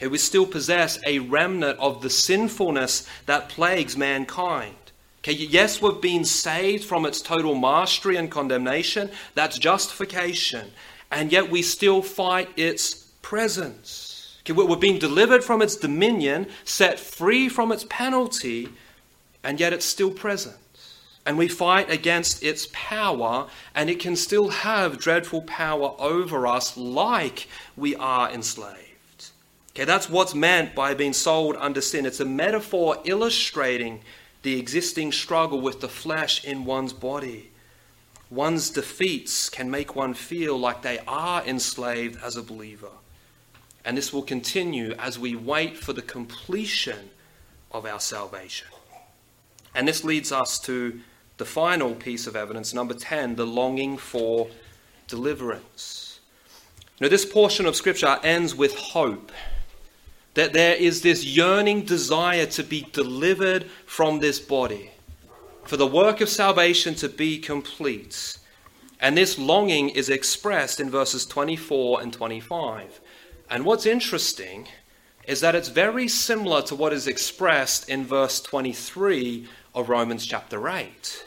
It 0.00 0.10
we 0.10 0.18
still 0.18 0.46
possess 0.46 0.98
a 1.06 1.20
remnant 1.20 1.78
of 1.78 2.02
the 2.02 2.10
sinfulness 2.10 3.06
that 3.26 3.48
plagues 3.48 3.96
mankind. 3.96 4.74
Okay, 5.18 5.32
yes, 5.32 5.82
we've 5.82 6.00
been 6.00 6.24
saved 6.24 6.84
from 6.84 7.04
its 7.04 7.20
total 7.20 7.54
mastery 7.54 8.16
and 8.16 8.30
condemnation. 8.30 9.10
That's 9.34 9.58
justification. 9.58 10.70
And 11.10 11.32
yet 11.32 11.50
we 11.50 11.62
still 11.62 12.02
fight 12.02 12.50
its 12.56 12.94
presence. 13.20 14.38
Okay, 14.40 14.52
we're 14.52 14.76
being 14.76 14.98
delivered 14.98 15.42
from 15.42 15.60
its 15.60 15.76
dominion, 15.76 16.46
set 16.64 17.00
free 17.00 17.48
from 17.48 17.72
its 17.72 17.84
penalty, 17.90 18.68
and 19.42 19.58
yet 19.58 19.72
it's 19.72 19.84
still 19.84 20.10
present. 20.10 20.56
And 21.26 21.36
we 21.36 21.48
fight 21.48 21.90
against 21.90 22.42
its 22.42 22.68
power, 22.72 23.48
and 23.74 23.90
it 23.90 24.00
can 24.00 24.16
still 24.16 24.48
have 24.48 24.98
dreadful 24.98 25.42
power 25.42 25.94
over 25.98 26.46
us 26.46 26.76
like 26.76 27.48
we 27.76 27.96
are 27.96 28.30
enslaved. 28.30 28.78
Okay, 29.72 29.84
that's 29.84 30.08
what's 30.08 30.34
meant 30.34 30.74
by 30.74 30.94
being 30.94 31.12
sold 31.12 31.56
under 31.58 31.80
sin. 31.80 32.06
It's 32.06 32.20
a 32.20 32.24
metaphor 32.24 32.96
illustrating 33.04 34.00
the 34.42 34.58
existing 34.58 35.12
struggle 35.12 35.60
with 35.60 35.80
the 35.80 35.88
flesh 35.88 36.44
in 36.44 36.64
one's 36.64 36.92
body. 36.92 37.50
One's 38.30 38.70
defeats 38.70 39.48
can 39.48 39.70
make 39.70 39.96
one 39.96 40.14
feel 40.14 40.58
like 40.58 40.82
they 40.82 40.98
are 41.08 41.44
enslaved 41.44 42.22
as 42.22 42.36
a 42.36 42.42
believer. 42.42 42.90
And 43.84 43.96
this 43.96 44.12
will 44.12 44.22
continue 44.22 44.92
as 44.98 45.18
we 45.18 45.34
wait 45.34 45.76
for 45.76 45.92
the 45.92 46.02
completion 46.02 47.10
of 47.72 47.86
our 47.86 48.00
salvation. 48.00 48.68
And 49.74 49.88
this 49.88 50.04
leads 50.04 50.32
us 50.32 50.58
to 50.60 51.00
the 51.38 51.44
final 51.44 51.94
piece 51.94 52.26
of 52.26 52.36
evidence, 52.36 52.74
number 52.74 52.94
10, 52.94 53.36
the 53.36 53.46
longing 53.46 53.96
for 53.96 54.48
deliverance. 55.06 56.20
Now, 57.00 57.08
this 57.08 57.24
portion 57.24 57.64
of 57.64 57.76
Scripture 57.76 58.18
ends 58.22 58.54
with 58.54 58.74
hope 58.74 59.30
that 60.38 60.52
there 60.52 60.76
is 60.76 61.02
this 61.02 61.24
yearning 61.24 61.82
desire 61.82 62.46
to 62.46 62.62
be 62.62 62.86
delivered 62.92 63.66
from 63.86 64.20
this 64.20 64.38
body, 64.38 64.88
for 65.64 65.76
the 65.76 65.84
work 65.84 66.20
of 66.20 66.28
salvation 66.28 66.94
to 66.94 67.08
be 67.08 67.40
complete. 67.40 68.38
And 69.00 69.18
this 69.18 69.36
longing 69.36 69.88
is 69.88 70.08
expressed 70.08 70.78
in 70.78 70.90
verses 70.90 71.26
24 71.26 72.02
and 72.02 72.12
25. 72.12 73.00
And 73.50 73.64
what's 73.64 73.84
interesting 73.84 74.68
is 75.26 75.40
that 75.40 75.56
it's 75.56 75.70
very 75.70 76.06
similar 76.06 76.62
to 76.62 76.76
what 76.76 76.92
is 76.92 77.08
expressed 77.08 77.88
in 77.88 78.06
verse 78.06 78.40
23 78.40 79.48
of 79.74 79.88
Romans 79.88 80.24
chapter 80.24 80.68
8. 80.68 81.26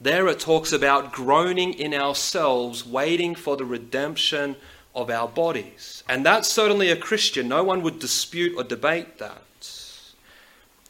There 0.00 0.28
it 0.28 0.38
talks 0.38 0.70
about 0.70 1.12
groaning 1.12 1.74
in 1.74 1.92
ourselves, 1.92 2.86
waiting 2.86 3.34
for 3.34 3.56
the 3.56 3.64
redemption 3.64 4.54
of 4.96 5.10
our 5.10 5.28
bodies. 5.28 6.02
And 6.08 6.26
that's 6.26 6.48
certainly 6.48 6.90
a 6.90 6.96
Christian. 6.96 7.46
No 7.46 7.62
one 7.62 7.82
would 7.82 8.00
dispute 8.00 8.54
or 8.56 8.64
debate 8.64 9.18
that. 9.18 9.42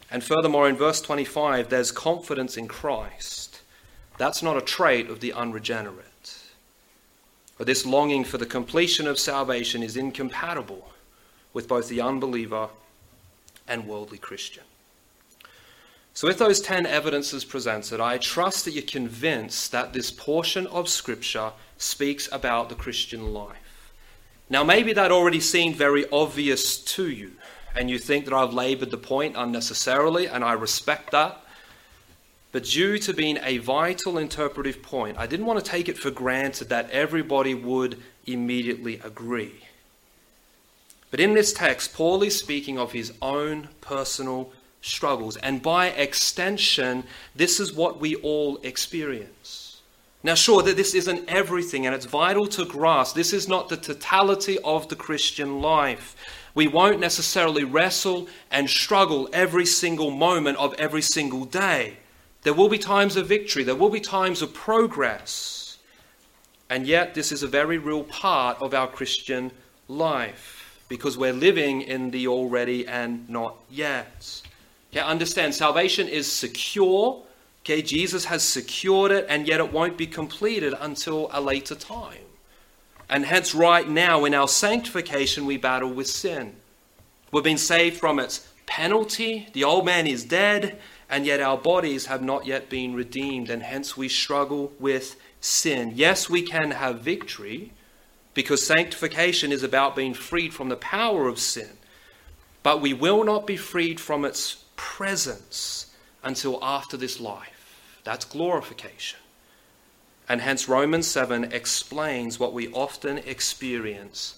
And 0.09 0.23
furthermore, 0.23 0.69
in 0.69 0.77
verse 0.77 1.01
25, 1.01 1.69
there's 1.69 1.91
confidence 1.91 2.55
in 2.55 2.69
Christ. 2.69 3.61
That's 4.17 4.41
not 4.41 4.57
a 4.57 4.61
trait 4.61 5.09
of 5.09 5.19
the 5.19 5.33
unregenerate. 5.33 6.39
But 7.57 7.67
this 7.67 7.85
longing 7.85 8.23
for 8.23 8.37
the 8.37 8.45
completion 8.45 9.07
of 9.07 9.19
salvation 9.19 9.83
is 9.83 9.97
incompatible 9.97 10.93
with 11.53 11.67
both 11.67 11.89
the 11.89 12.01
unbeliever 12.01 12.69
and 13.67 13.87
worldly 13.87 14.17
Christian. 14.17 14.63
So, 16.13 16.27
with 16.27 16.39
those 16.39 16.61
10 16.61 16.85
evidences 16.85 17.45
presented, 17.45 17.99
I 17.99 18.17
trust 18.17 18.65
that 18.65 18.71
you're 18.71 18.83
convinced 18.83 19.71
that 19.71 19.93
this 19.93 20.09
portion 20.09 20.65
of 20.67 20.89
Scripture 20.89 21.51
speaks 21.77 22.29
about 22.31 22.69
the 22.69 22.75
Christian 22.75 23.33
life. 23.33 23.66
Now, 24.49 24.63
maybe 24.63 24.93
that 24.93 25.11
already 25.11 25.41
seemed 25.41 25.75
very 25.75 26.09
obvious 26.09 26.77
to 26.77 27.09
you, 27.09 27.33
and 27.75 27.89
you 27.89 27.99
think 27.99 28.25
that 28.25 28.33
I've 28.33 28.53
labored 28.53 28.91
the 28.91 28.97
point 28.97 29.35
unnecessarily, 29.37 30.27
and 30.27 30.43
I 30.43 30.53
respect 30.53 31.11
that. 31.11 31.41
But 32.53 32.63
due 32.63 32.97
to 32.99 33.13
being 33.13 33.37
a 33.43 33.57
vital 33.57 34.17
interpretive 34.17 34.81
point, 34.81 35.17
I 35.17 35.27
didn't 35.27 35.45
want 35.45 35.63
to 35.63 35.69
take 35.69 35.89
it 35.89 35.97
for 35.97 36.11
granted 36.11 36.69
that 36.69 36.89
everybody 36.91 37.53
would 37.53 38.01
immediately 38.25 39.01
agree. 39.03 39.65
But 41.11 41.19
in 41.19 41.33
this 41.33 41.51
text, 41.51 41.93
Paul 41.93 42.23
is 42.23 42.37
speaking 42.37 42.79
of 42.79 42.93
his 42.93 43.13
own 43.21 43.67
personal 43.81 44.51
struggles, 44.81 45.35
and 45.37 45.61
by 45.61 45.87
extension, 45.87 47.03
this 47.35 47.59
is 47.59 47.73
what 47.73 47.99
we 47.99 48.15
all 48.15 48.59
experience. 48.63 49.66
Now, 50.23 50.33
sure, 50.33 50.63
that 50.63 50.75
this 50.75 50.95
isn't 50.95 51.29
everything, 51.29 51.85
and 51.85 51.93
it's 51.93 52.05
vital 52.05 52.47
to 52.47 52.65
grasp. 52.65 53.15
This 53.15 53.33
is 53.33 53.47
not 53.47 53.69
the 53.69 53.77
totality 53.77 54.57
of 54.59 54.89
the 54.89 54.95
Christian 54.95 55.61
life. 55.61 56.15
We 56.55 56.67
won't 56.67 56.99
necessarily 56.99 57.63
wrestle 57.63 58.27
and 58.49 58.67
struggle 58.67 59.29
every 59.31 59.65
single 59.65 60.09
moment 60.09 60.57
of 60.57 60.73
every 60.79 61.03
single 61.03 61.45
day. 61.45 61.97
There 62.41 62.53
will 62.53 62.69
be 62.69 62.79
times 62.79 63.15
of 63.15 63.27
victory, 63.27 63.63
there 63.63 63.75
will 63.75 63.89
be 63.89 63.99
times 63.99 64.41
of 64.41 64.53
progress. 64.53 65.77
And 66.69 66.87
yet, 66.87 67.13
this 67.13 67.31
is 67.31 67.43
a 67.43 67.47
very 67.47 67.77
real 67.77 68.03
part 68.03 68.61
of 68.61 68.73
our 68.73 68.87
Christian 68.87 69.51
life 69.87 70.83
because 70.89 71.17
we're 71.17 71.33
living 71.33 71.81
in 71.81 72.11
the 72.11 72.27
already 72.27 72.87
and 72.87 73.29
not 73.29 73.55
yet. 73.69 74.41
Okay, 74.91 74.99
understand 74.99 75.53
salvation 75.53 76.07
is 76.07 76.29
secure 76.29 77.23
Okay, 77.69 77.81
Jesus 77.81 78.23
has 78.23 78.43
secured 78.43 79.11
it, 79.11 79.25
and 79.27 79.45
yet 79.45 79.59
it 79.59 79.73
won't 79.73 79.97
be 79.97 80.07
completed 80.07 80.73
until 80.79 81.29
a 81.33 81.41
later 81.41 81.75
time. 81.75 82.23
And 83.09 83.25
hence, 83.25 83.53
right 83.53 83.85
now 83.85 84.23
in 84.23 84.33
our 84.33 84.47
sanctification, 84.47 85.45
we 85.45 85.57
battle 85.57 85.89
with 85.89 86.07
sin. 86.07 86.55
We've 87.29 87.43
been 87.43 87.57
saved 87.57 87.97
from 87.97 88.19
its 88.19 88.47
penalty. 88.67 89.49
The 89.51 89.65
old 89.65 89.85
man 89.85 90.07
is 90.07 90.23
dead, 90.23 90.79
and 91.09 91.25
yet 91.25 91.41
our 91.41 91.57
bodies 91.57 92.05
have 92.05 92.21
not 92.21 92.45
yet 92.45 92.69
been 92.69 92.93
redeemed, 92.93 93.49
and 93.49 93.61
hence 93.61 93.97
we 93.97 94.07
struggle 94.07 94.71
with 94.79 95.17
sin. 95.41 95.91
Yes, 95.93 96.29
we 96.29 96.43
can 96.43 96.71
have 96.71 97.01
victory 97.01 97.73
because 98.33 98.65
sanctification 98.65 99.51
is 99.51 99.63
about 99.63 99.93
being 99.93 100.13
freed 100.13 100.53
from 100.53 100.69
the 100.69 100.77
power 100.77 101.27
of 101.27 101.37
sin, 101.37 101.71
but 102.63 102.79
we 102.79 102.93
will 102.93 103.25
not 103.25 103.45
be 103.45 103.57
freed 103.57 103.99
from 103.99 104.23
its 104.23 104.63
presence 104.77 105.93
until 106.23 106.63
after 106.63 106.95
this 106.95 107.19
life. 107.19 107.56
That's 108.07 108.23
glorification. 108.23 109.19
And 110.29 110.39
hence, 110.39 110.69
Romans 110.69 111.07
7 111.07 111.51
explains 111.51 112.39
what 112.39 112.53
we 112.53 112.69
often 112.69 113.17
experience 113.17 114.35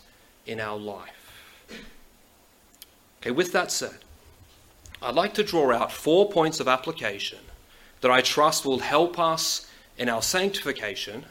in 0.47 0.59
our 0.59 0.75
life. 0.75 1.69
Okay, 3.21 3.29
with 3.29 3.51
that 3.51 3.71
said, 3.71 3.99
I'd 5.03 5.13
like 5.13 5.35
to 5.35 5.43
draw 5.43 5.71
out 5.71 5.91
four 5.91 6.31
points 6.31 6.59
of 6.59 6.67
application 6.67 7.37
that 8.01 8.09
I 8.09 8.21
trust 8.21 8.65
will 8.65 8.79
help 8.79 9.19
us 9.19 9.69
in 9.99 10.09
our 10.09 10.23
sanctification, 10.23 11.25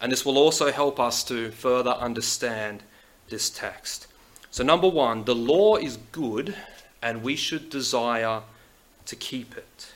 and 0.00 0.12
this 0.12 0.24
will 0.24 0.38
also 0.38 0.70
help 0.70 1.00
us 1.00 1.24
to 1.24 1.50
further 1.50 1.90
understand 1.90 2.84
this 3.28 3.50
text. 3.50 4.06
So, 4.52 4.62
number 4.62 4.88
one, 4.88 5.24
the 5.24 5.34
law 5.34 5.74
is 5.74 5.96
good, 6.12 6.54
and 7.02 7.24
we 7.24 7.34
should 7.34 7.70
desire 7.70 8.42
to 9.06 9.16
keep 9.16 9.56
it. 9.56 9.94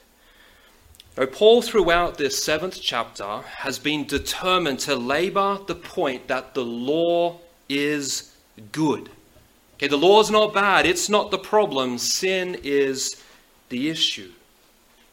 Now, 1.16 1.24
Paul, 1.24 1.62
throughout 1.62 2.18
this 2.18 2.44
seventh 2.44 2.79
chapter, 2.83 3.40
has 3.40 3.79
been 3.79 4.07
determined 4.07 4.81
to 4.81 4.94
labor 4.94 5.59
the 5.66 5.74
point 5.74 6.29
that 6.29 6.52
the 6.52 6.64
law 6.64 7.38
is 7.70 8.37
good. 8.72 9.09
Okay, 9.76 9.88
the 9.88 9.96
law 9.96 10.20
is 10.20 10.31
not 10.31 10.52
bad, 10.52 10.85
it's 10.85 11.09
not 11.09 11.31
the 11.31 11.38
problem, 11.38 11.96
sin 11.96 12.59
is 12.62 13.22
the 13.70 13.88
issue. 13.88 14.31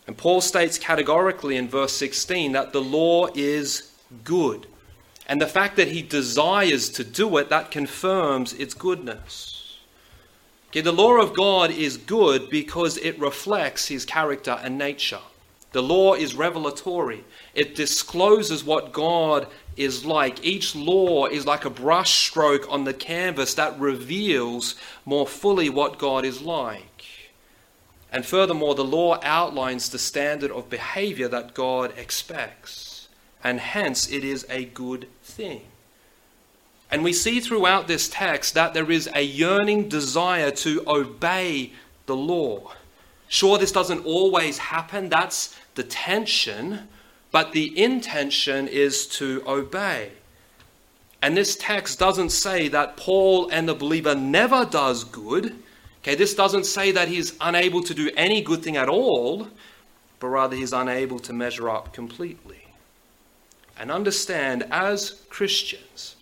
And 0.06 0.18
Paul 0.18 0.42
states 0.42 0.78
categorically 0.78 1.56
in 1.56 1.70
verse 1.70 1.94
16 1.94 2.52
that 2.52 2.74
the 2.74 2.82
law 2.82 3.28
is 3.34 3.94
good. 4.26 4.68
And 5.28 5.42
the 5.42 5.48
fact 5.48 5.78
that 5.78 5.88
he 5.88 6.02
desires 6.02 6.89
to 6.89 7.06
do 7.06 7.38
it, 7.38 7.48
that 7.50 7.72
confirms 7.72 8.52
its 8.54 8.74
goodness. 8.74 9.80
Okay, 10.68 10.82
the 10.82 10.92
law 10.92 11.22
of 11.22 11.34
God 11.34 11.72
is 11.72 11.96
good 11.96 12.50
because 12.50 12.98
it 12.98 13.18
reflects 13.20 13.88
his 13.88 14.04
character 14.04 14.60
and 14.62 14.78
nature. 14.78 15.22
The 15.74 15.84
law 15.84 16.14
is 16.14 16.36
revelatory, 16.36 17.26
it 17.54 17.76
discloses 17.76 18.64
what 18.64 18.94
God 18.94 19.48
is 19.76 20.06
like. 20.06 20.46
Each 20.46 20.76
law 20.76 21.26
is 21.26 21.48
like 21.48 21.66
a 21.66 21.72
brushstroke 21.72 22.70
on 22.70 22.84
the 22.84 22.94
canvas 22.94 23.56
that 23.56 23.80
reveals 23.80 24.76
more 25.04 25.28
fully 25.28 25.70
what 25.70 25.98
God 25.98 26.26
is 26.26 26.42
like. 26.42 27.06
And 28.12 28.24
furthermore, 28.24 28.76
the 28.76 28.86
law 28.86 29.20
outlines 29.24 29.90
the 29.90 29.98
standard 29.98 30.52
of 30.52 30.70
behavior 30.70 31.28
that 31.30 31.56
God 31.56 31.92
expects, 31.98 33.08
and 33.44 33.60
hence 33.60 34.12
it 34.12 34.24
is 34.24 34.46
a 34.52 34.66
good 34.66 35.08
thing. 35.24 35.64
And 36.92 37.04
we 37.04 37.14
see 37.14 37.40
throughout 37.40 37.88
this 37.88 38.08
text 38.08 38.54
that 38.54 38.76
there 38.76 38.92
is 38.92 39.10
a 39.16 39.24
yearning 39.24 39.90
desire 39.90 40.52
to 40.52 40.84
obey 40.86 41.72
the 42.06 42.16
law. 42.16 42.74
Sure, 43.28 43.58
this 43.58 43.72
doesn't 43.72 44.06
always 44.06 44.60
happen. 44.60 45.10
That's 45.10 45.56
the 45.76 45.84
tension, 45.84 46.88
but 47.32 47.52
the 47.52 47.78
intention 47.82 48.68
is 48.68 49.08
to 49.08 49.44
obey. 49.48 50.12
And 51.22 51.38
this 51.38 51.56
text 51.56 52.00
doesn't 52.00 52.32
say 52.32 52.68
that 52.68 52.98
Paul 52.98 53.50
and 53.50 53.68
the 53.68 53.74
believer 53.74 54.14
never 54.14 54.66
does 54.66 55.04
good. 55.06 55.56
Okay, 56.02 56.16
this 56.16 56.36
doesn't 56.36 56.66
say 56.66 56.92
that 56.92 57.08
he's 57.08 57.34
unable 57.40 57.82
to 57.84 57.94
do 57.94 58.12
any 58.18 58.42
good 58.42 58.62
thing 58.62 58.76
at 58.76 58.90
all, 58.90 59.48
but 60.20 60.28
rather 60.28 60.56
he's 60.56 60.74
unable 60.74 61.20
to 61.20 61.32
measure 61.32 61.70
up 61.70 61.94
completely. 61.94 62.68
And 63.80 63.90
understand, 63.90 64.68
as 64.70 65.22
Christians, 65.30 66.18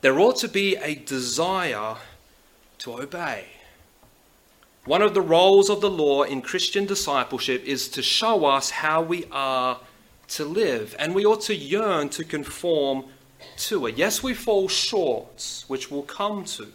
there 0.00 0.18
ought 0.18 0.36
to 0.38 0.48
be 0.48 0.76
a 0.76 0.96
desire 0.96 1.96
to 2.78 3.00
obey. 3.00 3.46
One 4.86 5.02
of 5.02 5.14
the 5.14 5.20
roles 5.20 5.68
of 5.68 5.80
the 5.80 5.90
law 5.90 6.22
in 6.22 6.42
Christian 6.42 6.86
discipleship 6.86 7.64
is 7.64 7.88
to 7.88 8.02
show 8.02 8.44
us 8.44 8.70
how 8.70 9.02
we 9.02 9.24
are 9.32 9.80
to 10.28 10.44
live, 10.44 10.94
and 11.00 11.12
we 11.12 11.26
ought 11.26 11.40
to 11.42 11.56
yearn 11.56 12.08
to 12.10 12.22
conform 12.22 13.06
to 13.56 13.86
it. 13.86 13.98
Yes, 13.98 14.22
we 14.22 14.32
fall 14.32 14.68
short, 14.68 15.64
which 15.66 15.90
we'll 15.90 16.02
come 16.02 16.44
to, 16.44 16.68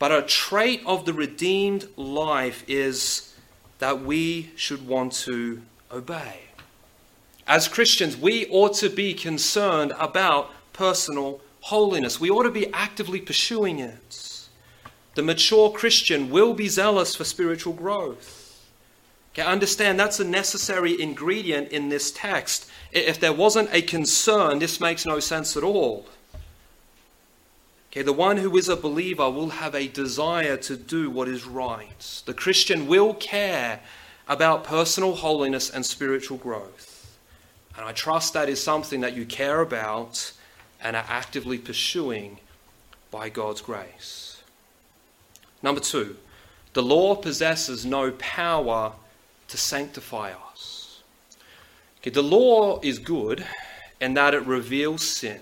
but 0.00 0.10
a 0.10 0.22
trait 0.22 0.82
of 0.84 1.04
the 1.04 1.12
redeemed 1.12 1.86
life 1.96 2.64
is 2.66 3.32
that 3.78 4.02
we 4.02 4.50
should 4.56 4.84
want 4.84 5.12
to 5.12 5.62
obey. 5.92 6.40
As 7.46 7.68
Christians, 7.68 8.16
we 8.16 8.48
ought 8.48 8.74
to 8.78 8.88
be 8.88 9.14
concerned 9.14 9.92
about 10.00 10.50
personal 10.72 11.40
holiness. 11.60 12.18
We 12.18 12.30
ought 12.30 12.42
to 12.42 12.50
be 12.50 12.72
actively 12.72 13.20
pursuing 13.20 13.78
it. 13.78 14.23
The 15.14 15.22
mature 15.22 15.70
Christian 15.70 16.30
will 16.30 16.54
be 16.54 16.68
zealous 16.68 17.14
for 17.14 17.24
spiritual 17.24 17.72
growth. 17.72 18.44
Okay, 19.32 19.42
understand 19.42 19.98
that's 19.98 20.20
a 20.20 20.24
necessary 20.24 21.00
ingredient 21.00 21.68
in 21.70 21.88
this 21.88 22.12
text. 22.12 22.68
If 22.92 23.18
there 23.18 23.32
wasn't 23.32 23.72
a 23.72 23.82
concern, 23.82 24.60
this 24.60 24.80
makes 24.80 25.04
no 25.04 25.18
sense 25.18 25.56
at 25.56 25.64
all. 25.64 26.06
Okay, 27.90 28.02
the 28.02 28.12
one 28.12 28.36
who 28.36 28.56
is 28.56 28.68
a 28.68 28.76
believer 28.76 29.30
will 29.30 29.50
have 29.50 29.74
a 29.74 29.88
desire 29.88 30.56
to 30.58 30.76
do 30.76 31.10
what 31.10 31.28
is 31.28 31.46
right. 31.46 32.22
The 32.26 32.34
Christian 32.34 32.86
will 32.86 33.14
care 33.14 33.80
about 34.28 34.64
personal 34.64 35.14
holiness 35.14 35.70
and 35.70 35.84
spiritual 35.84 36.38
growth. 36.38 37.18
And 37.76 37.84
I 37.84 37.92
trust 37.92 38.32
that 38.32 38.48
is 38.48 38.62
something 38.62 39.00
that 39.00 39.14
you 39.14 39.24
care 39.24 39.60
about 39.60 40.32
and 40.80 40.96
are 40.96 41.04
actively 41.08 41.58
pursuing 41.58 42.38
by 43.10 43.28
God's 43.28 43.60
grace. 43.60 44.33
Number 45.64 45.80
two, 45.80 46.16
the 46.74 46.82
law 46.82 47.14
possesses 47.14 47.86
no 47.86 48.10
power 48.12 48.92
to 49.48 49.56
sanctify 49.56 50.32
us. 50.52 51.02
Okay, 52.00 52.10
the 52.10 52.22
law 52.22 52.80
is 52.82 52.98
good 52.98 53.46
in 53.98 54.12
that 54.12 54.34
it 54.34 54.44
reveals 54.44 55.02
sin, 55.02 55.40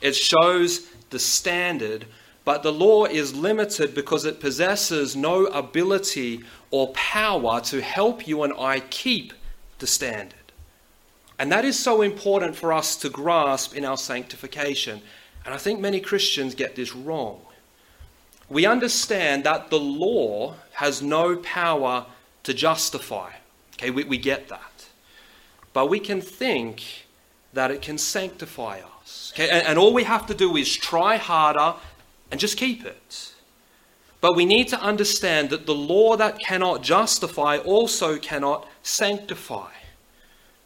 it 0.00 0.14
shows 0.14 0.86
the 1.10 1.18
standard, 1.18 2.06
but 2.44 2.62
the 2.62 2.72
law 2.72 3.06
is 3.06 3.34
limited 3.34 3.92
because 3.92 4.24
it 4.24 4.38
possesses 4.38 5.16
no 5.16 5.46
ability 5.46 6.44
or 6.70 6.92
power 6.92 7.60
to 7.62 7.82
help 7.82 8.28
you 8.28 8.44
and 8.44 8.52
I 8.56 8.78
keep 8.78 9.32
the 9.80 9.88
standard. 9.88 10.38
And 11.40 11.50
that 11.50 11.64
is 11.64 11.76
so 11.76 12.02
important 12.02 12.54
for 12.54 12.72
us 12.72 12.94
to 12.98 13.10
grasp 13.10 13.74
in 13.74 13.84
our 13.84 13.96
sanctification. 13.96 15.02
And 15.44 15.52
I 15.52 15.56
think 15.56 15.80
many 15.80 15.98
Christians 15.98 16.54
get 16.54 16.76
this 16.76 16.94
wrong 16.94 17.40
we 18.50 18.66
understand 18.66 19.44
that 19.44 19.70
the 19.70 19.78
law 19.78 20.54
has 20.72 21.00
no 21.00 21.36
power 21.36 22.04
to 22.42 22.52
justify. 22.52 23.30
Okay, 23.74 23.90
we, 23.90 24.04
we 24.04 24.18
get 24.18 24.48
that. 24.48 24.88
But 25.72 25.88
we 25.88 26.00
can 26.00 26.20
think 26.20 27.06
that 27.52 27.70
it 27.70 27.80
can 27.80 27.96
sanctify 27.96 28.80
us. 29.00 29.32
Okay, 29.34 29.48
and, 29.48 29.66
and 29.66 29.78
all 29.78 29.94
we 29.94 30.04
have 30.04 30.26
to 30.26 30.34
do 30.34 30.56
is 30.56 30.76
try 30.76 31.16
harder 31.16 31.74
and 32.30 32.40
just 32.40 32.56
keep 32.56 32.84
it. 32.84 33.32
But 34.20 34.36
we 34.36 34.44
need 34.44 34.68
to 34.68 34.80
understand 34.80 35.50
that 35.50 35.64
the 35.64 35.74
law 35.74 36.16
that 36.16 36.38
cannot 36.40 36.82
justify 36.82 37.56
also 37.58 38.18
cannot 38.18 38.68
sanctify. 38.82 39.70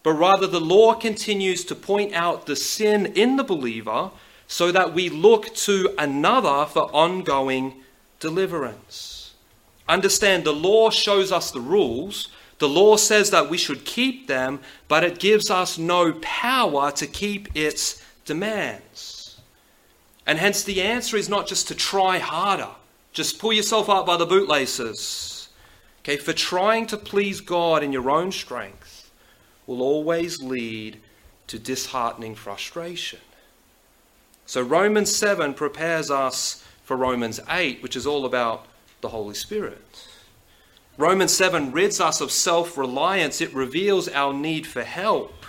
But 0.03 0.15
rather, 0.15 0.47
the 0.47 0.61
law 0.61 0.95
continues 0.95 1.65
to 1.67 1.75
point 1.75 2.15
out 2.15 2.47
the 2.47 2.57
sin 2.57 3.07
in 3.15 3.37
the 3.37 3.45
believer 3.45 4.11
so 4.47 4.71
that 4.73 4.95
we 4.95 5.09
look 5.09 5.55
to 5.55 5.95
another 5.99 6.67
for 6.67 6.85
ongoing 6.95 7.83
deliverance. 8.21 9.35
Understand, 9.89 10.45
the 10.45 10.53
law 10.53 10.91
shows 10.91 11.33
us 11.33 11.51
the 11.51 11.61
rules. 11.61 12.29
The 12.59 12.69
law 12.69 12.97
says 12.97 13.31
that 13.31 13.51
we 13.51 13.59
should 13.59 13.85
keep 13.85 14.27
them, 14.29 14.61
but 14.89 15.05
it 15.05 15.19
gives 15.19 15.51
us 15.51 15.77
no 15.77 16.13
power 16.23 16.91
to 16.93 17.07
keep 17.07 17.55
its 17.55 18.03
demands. 18.25 19.41
And 20.27 20.39
hence, 20.39 20.63
the 20.63 20.81
answer 20.81 21.17
is 21.17 21.29
not 21.29 21.47
just 21.47 21.69
to 21.69 21.75
try 21.75 22.19
harder, 22.19 22.71
just 23.13 23.39
pull 23.39 23.53
yourself 23.53 23.89
up 23.91 24.07
by 24.07 24.17
the 24.17 24.27
bootlaces. 24.27 25.49
Okay, 26.01 26.17
for 26.17 26.33
trying 26.33 26.87
to 26.89 26.97
please 26.97 27.41
God 27.41 27.83
in 27.83 27.93
your 27.93 28.11
own 28.11 28.33
strength 28.33 29.11
will 29.67 29.83
always 29.83 30.43
lead 30.43 31.01
to 31.47 31.59
disheartening 31.59 32.35
frustration. 32.35 33.21
So 34.47 34.63
Romans 34.63 35.15
7 35.15 35.55
prepares 35.55 36.11
us 36.11 36.65
for 36.85 36.97
Romans 36.97 37.41
8, 37.49 37.83
which 37.83 37.97
is 37.97 38.07
all 38.07 38.25
about 38.25 38.67
the 39.01 39.09
Holy 39.09 39.35
Spirit. 39.35 40.09
Romans 40.97 41.35
7 41.35 41.73
rids 41.73 42.01
us 42.01 42.21
of 42.21 42.31
self 42.31 42.79
reliance, 42.79 43.41
it 43.41 43.53
reveals 43.53 44.09
our 44.09 44.33
need 44.33 44.67
for 44.67 44.83
help. 44.83 45.45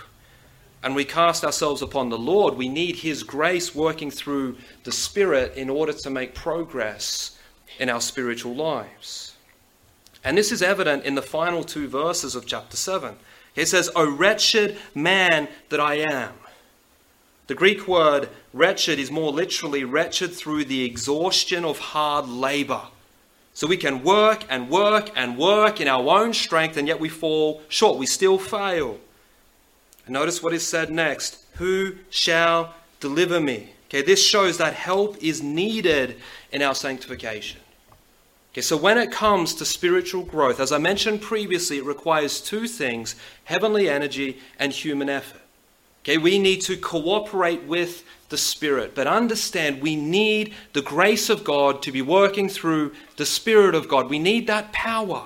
And 0.82 0.94
we 0.94 1.04
cast 1.04 1.44
ourselves 1.44 1.82
upon 1.82 2.10
the 2.10 2.18
Lord. 2.18 2.54
We 2.54 2.68
need 2.68 2.96
His 2.96 3.22
grace 3.22 3.74
working 3.74 4.10
through 4.10 4.56
the 4.84 4.92
Spirit 4.92 5.56
in 5.56 5.68
order 5.68 5.92
to 5.92 6.10
make 6.10 6.34
progress 6.34 7.38
in 7.78 7.88
our 7.88 8.00
spiritual 8.00 8.54
lives. 8.54 9.36
And 10.24 10.36
this 10.36 10.52
is 10.52 10.62
evident 10.62 11.04
in 11.04 11.14
the 11.14 11.22
final 11.22 11.64
two 11.64 11.88
verses 11.88 12.34
of 12.34 12.46
chapter 12.46 12.76
7. 12.76 13.16
It 13.54 13.66
says, 13.66 13.90
O 13.94 14.08
wretched 14.10 14.76
man 14.94 15.48
that 15.68 15.80
I 15.80 15.96
am. 15.96 16.34
The 17.46 17.54
Greek 17.54 17.86
word 17.86 18.28
wretched 18.52 18.98
is 18.98 19.10
more 19.10 19.30
literally 19.30 19.84
wretched 19.84 20.32
through 20.32 20.64
the 20.64 20.84
exhaustion 20.84 21.64
of 21.64 21.78
hard 21.78 22.28
labor. 22.28 22.82
So 23.54 23.66
we 23.66 23.76
can 23.76 24.02
work 24.02 24.44
and 24.50 24.68
work 24.68 25.10
and 25.16 25.38
work 25.38 25.80
in 25.80 25.88
our 25.88 26.20
own 26.20 26.34
strength, 26.34 26.76
and 26.76 26.88
yet 26.88 27.00
we 27.00 27.08
fall 27.08 27.62
short. 27.68 27.98
We 27.98 28.06
still 28.06 28.38
fail. 28.38 28.98
And 30.04 30.12
notice 30.12 30.42
what 30.42 30.52
is 30.52 30.66
said 30.66 30.90
next 30.90 31.44
Who 31.54 31.94
shall 32.10 32.74
deliver 33.00 33.40
me? 33.40 33.72
Okay, 33.88 34.02
this 34.02 34.22
shows 34.22 34.58
that 34.58 34.74
help 34.74 35.16
is 35.22 35.42
needed 35.42 36.16
in 36.50 36.60
our 36.60 36.74
sanctification. 36.74 37.60
Okay, 38.52 38.60
so 38.60 38.76
when 38.76 38.98
it 38.98 39.12
comes 39.12 39.54
to 39.54 39.64
spiritual 39.64 40.24
growth, 40.24 40.60
as 40.60 40.72
I 40.72 40.78
mentioned 40.78 41.22
previously, 41.22 41.78
it 41.78 41.84
requires 41.84 42.40
two 42.40 42.66
things 42.66 43.14
heavenly 43.44 43.88
energy 43.88 44.38
and 44.58 44.72
human 44.72 45.08
effort. 45.08 45.45
Okay, 46.06 46.18
we 46.18 46.38
need 46.38 46.60
to 46.60 46.76
cooperate 46.76 47.64
with 47.64 48.04
the 48.28 48.38
Spirit, 48.38 48.94
but 48.94 49.08
understand 49.08 49.82
we 49.82 49.96
need 49.96 50.54
the 50.72 50.80
grace 50.80 51.28
of 51.28 51.42
God 51.42 51.82
to 51.82 51.90
be 51.90 52.00
working 52.00 52.48
through 52.48 52.94
the 53.16 53.26
Spirit 53.26 53.74
of 53.74 53.88
God. 53.88 54.08
We 54.08 54.20
need 54.20 54.46
that 54.46 54.72
power. 54.72 55.24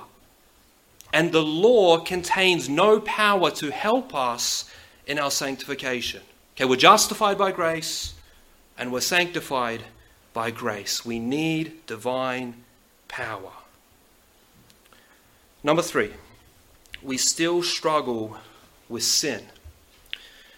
And 1.13 1.31
the 1.31 1.43
law 1.43 1.99
contains 1.99 2.67
no 2.67 2.99
power 2.99 3.51
to 3.51 3.69
help 3.69 4.15
us 4.15 4.73
in 5.05 5.19
our 5.19 5.29
sanctification. 5.29 6.23
Okay, 6.55 6.65
we're 6.65 6.77
justified 6.77 7.37
by 7.37 7.51
grace 7.51 8.15
and 8.75 8.91
we're 8.91 9.01
sanctified 9.01 9.83
by 10.33 10.49
grace. 10.49 11.05
We 11.05 11.19
need 11.19 11.85
divine 11.85 12.63
power. 13.07 13.51
Number 15.63 15.83
three, 15.83 16.13
we 17.03 17.17
still 17.17 17.61
struggle 17.61 18.37
with 18.89 19.03
sin. 19.03 19.43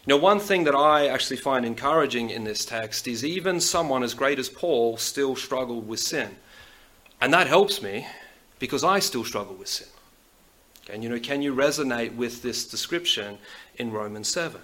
Now, 0.06 0.18
one 0.18 0.39
thing 0.39 0.66
that 0.66 0.76
I 0.76 1.08
actually 1.08 1.38
find 1.38 1.66
encouraging 1.66 2.30
in 2.30 2.44
this 2.44 2.66
text 2.66 3.08
is 3.08 3.24
even 3.24 3.62
someone 3.62 4.04
as 4.04 4.13
great 4.13 4.38
as 4.38 4.50
Paul 4.50 4.98
still 4.98 5.36
struggled 5.36 5.88
with 5.88 6.00
sin. 6.02 6.36
And 7.22 7.34
that 7.34 7.48
helps 7.48 7.82
me 7.82 8.06
because 8.60 8.84
I 8.84 9.00
still 9.00 9.24
struggle 9.24 9.56
with 9.56 9.70
sin. 9.70 9.88
And 10.92 11.04
you 11.04 11.10
know, 11.10 11.20
can 11.20 11.42
you 11.42 11.56
resonate 11.56 12.16
with 12.16 12.42
this 12.42 12.68
description 12.68 13.38
in 13.78 13.92
Romans 13.92 14.28
7? 14.28 14.60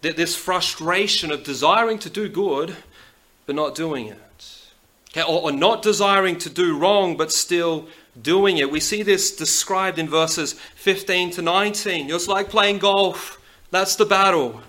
This 0.00 0.34
frustration 0.34 1.30
of 1.30 1.44
desiring 1.44 1.98
to 2.00 2.10
do 2.10 2.28
good 2.28 2.76
but 3.46 3.54
not 3.54 3.74
doing 3.74 4.08
it. 4.08 4.18
Okay, 5.10 5.22
or, 5.22 5.42
or 5.42 5.52
not 5.52 5.82
desiring 5.82 6.38
to 6.38 6.50
do 6.50 6.76
wrong, 6.76 7.16
but 7.16 7.30
still 7.30 7.86
doing 8.20 8.58
it. 8.58 8.70
We 8.70 8.80
see 8.80 9.02
this 9.02 9.34
described 9.34 9.98
in 9.98 10.08
verses 10.08 10.54
15 10.76 11.30
to 11.32 11.42
19. 11.42 12.10
It's 12.10 12.28
like 12.28 12.48
playing 12.48 12.78
golf. 12.78 13.40
That's 13.74 13.96
the 13.96 14.06
battle. 14.06 14.60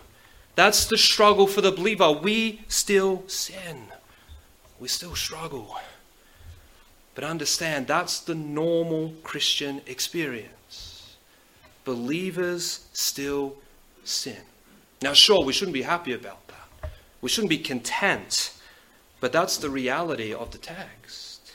That's 0.55 0.85
the 0.85 0.97
struggle 0.97 1.45
for 1.45 1.61
the 1.61 1.71
believer. 1.71 2.11
We 2.11 2.61
still 2.67 3.23
sin. 3.27 3.83
We 4.79 4.87
still 4.87 5.15
struggle. 5.15 5.77
But 7.13 7.23
understand 7.23 7.85
that's 7.85 8.19
the 8.19 8.33
normal 8.33 9.13
Christian 9.23 9.81
experience. 9.85 11.17
Believers 11.83 12.87
still 12.93 13.57
sin. 14.03 14.41
Now, 15.03 15.13
sure, 15.13 15.45
we 15.45 15.53
shouldn't 15.53 15.75
be 15.75 15.83
happy 15.83 16.13
about 16.13 16.47
that. 16.47 16.89
We 17.21 17.29
shouldn't 17.29 17.51
be 17.51 17.59
content 17.59 18.55
but 19.19 19.31
that's 19.31 19.57
the 19.57 19.69
reality 19.69 20.33
of 20.33 20.51
the 20.51 20.57
text. 20.57 21.51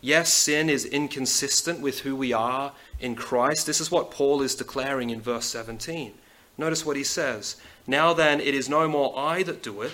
Yes, 0.00 0.32
sin 0.32 0.68
is 0.68 0.84
inconsistent 0.84 1.80
with 1.80 2.00
who 2.00 2.14
we 2.14 2.32
are 2.32 2.72
in 3.00 3.16
Christ. 3.16 3.66
This 3.66 3.80
is 3.80 3.90
what 3.90 4.10
Paul 4.10 4.42
is 4.42 4.54
declaring 4.54 5.10
in 5.10 5.20
verse 5.20 5.46
17. 5.46 6.12
Notice 6.58 6.84
what 6.84 6.96
he 6.96 7.04
says 7.04 7.56
Now 7.86 8.12
then, 8.12 8.40
it 8.40 8.54
is 8.54 8.68
no 8.68 8.88
more 8.88 9.18
I 9.18 9.42
that 9.42 9.62
do 9.62 9.82
it, 9.82 9.92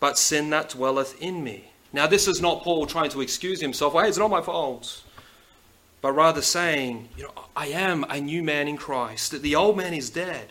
but 0.00 0.18
sin 0.18 0.50
that 0.50 0.70
dwelleth 0.70 1.20
in 1.20 1.42
me. 1.42 1.70
Now, 1.92 2.06
this 2.06 2.28
is 2.28 2.42
not 2.42 2.62
Paul 2.62 2.86
trying 2.86 3.10
to 3.10 3.20
excuse 3.22 3.60
himself. 3.60 3.94
Hey, 3.94 4.08
it's 4.08 4.18
not 4.18 4.30
my 4.30 4.42
fault. 4.42 5.02
But 6.02 6.12
rather 6.12 6.42
saying, 6.42 7.08
you 7.16 7.24
know, 7.24 7.32
I 7.56 7.68
am 7.68 8.04
a 8.10 8.20
new 8.20 8.42
man 8.42 8.68
in 8.68 8.76
Christ, 8.76 9.30
that 9.30 9.42
the 9.42 9.56
old 9.56 9.76
man 9.76 9.94
is 9.94 10.10
dead, 10.10 10.48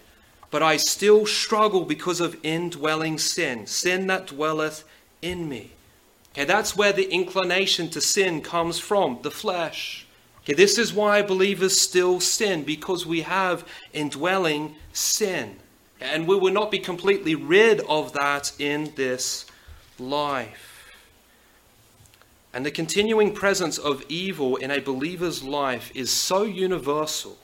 but 0.49 0.63
I 0.63 0.77
still 0.77 1.25
struggle 1.25 1.85
because 1.85 2.19
of 2.19 2.37
indwelling 2.41 3.19
sin, 3.19 3.67
sin 3.67 4.07
that 4.07 4.27
dwelleth 4.27 4.83
in 5.21 5.47
me. 5.47 5.71
Okay, 6.33 6.45
that's 6.45 6.75
where 6.75 6.91
the 6.91 7.09
inclination 7.09 7.89
to 7.91 8.01
sin 8.01 8.41
comes 8.41 8.79
from, 8.79 9.19
the 9.21 9.31
flesh. 9.31 10.04
Okay, 10.45 10.53
this 10.53 10.77
is 10.77 10.93
why 10.93 11.23
believers 11.23 11.81
still 11.81 12.19
sin, 12.19 12.63
because 12.63 13.03
we 13.03 13.21
have 13.21 13.67
indwelling 13.93 14.75
sin. 14.93 15.55
And 15.99 16.27
we 16.27 16.35
will 16.35 16.53
not 16.53 16.69
be 16.69 16.77
completely 16.77 17.33
rid 17.33 17.79
of 17.81 18.13
that 18.13 18.51
in 18.59 18.93
this 18.95 19.47
life. 19.97 20.93
And 22.53 22.63
the 22.63 22.71
continuing 22.71 23.33
presence 23.33 23.79
of 23.79 24.05
evil 24.07 24.55
in 24.57 24.69
a 24.69 24.79
believer's 24.79 25.43
life 25.43 25.91
is 25.95 26.11
so 26.11 26.43
universal 26.43 27.37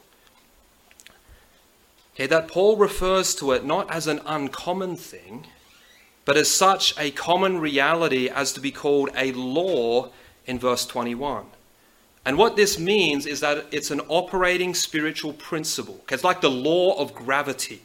okay, 2.14 2.28
that 2.28 2.48
Paul 2.48 2.78
refers 2.78 3.34
to 3.36 3.52
it 3.52 3.66
not 3.66 3.92
as 3.92 4.08
an 4.08 4.22
uncommon 4.26 4.96
thing 4.96 5.48
but 6.24 6.38
as 6.38 6.50
such 6.50 6.98
a 6.98 7.12
common 7.12 7.60
reality 7.60 8.30
as 8.30 8.54
to 8.54 8.62
be 8.62 8.72
called 8.72 9.10
a 9.18 9.32
law 9.34 10.12
in 10.46 10.60
verse 10.60 10.86
21. 10.86 11.46
And 12.26 12.38
what 12.38 12.56
this 12.56 12.78
means 12.78 13.26
is 13.26 13.40
that 13.40 13.66
it's 13.72 13.90
an 13.90 14.02
operating 14.08 14.74
spiritual 14.76 15.34
principle. 15.34 16.00
It's 16.10 16.24
like 16.24 16.42
the 16.42 16.52
law 16.52 17.00
of 17.00 17.16
gravity. 17.16 17.82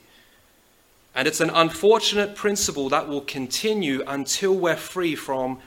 And 1.15 1.27
it's 1.27 1.41
an 1.41 1.51
unfortunate 1.51 2.35
principle 2.35 2.91
that 2.91 3.09
will 3.09 3.23
continue 3.23 4.05
until 4.07 4.55
we're 4.55 4.77
free 4.77 5.15
from 5.15 5.59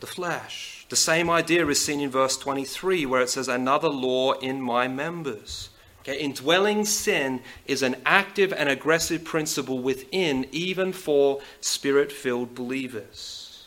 the 0.00 0.06
flesh. 0.06 0.86
The 0.88 0.96
same 0.96 1.28
idea 1.28 1.66
is 1.66 1.84
seen 1.84 2.00
in 2.00 2.08
verse 2.08 2.38
23, 2.38 3.04
where 3.04 3.20
it 3.20 3.28
says, 3.28 3.48
Another 3.48 3.90
law 3.90 4.32
in 4.32 4.62
my 4.62 4.88
members. 4.88 5.68
Okay, 6.00 6.18
indwelling 6.18 6.86
sin 6.86 7.42
is 7.66 7.82
an 7.82 7.96
active 8.06 8.54
and 8.54 8.70
aggressive 8.70 9.24
principle 9.24 9.80
within, 9.80 10.46
even 10.52 10.94
for 10.94 11.40
spirit 11.60 12.10
filled 12.10 12.54
believers. 12.54 13.66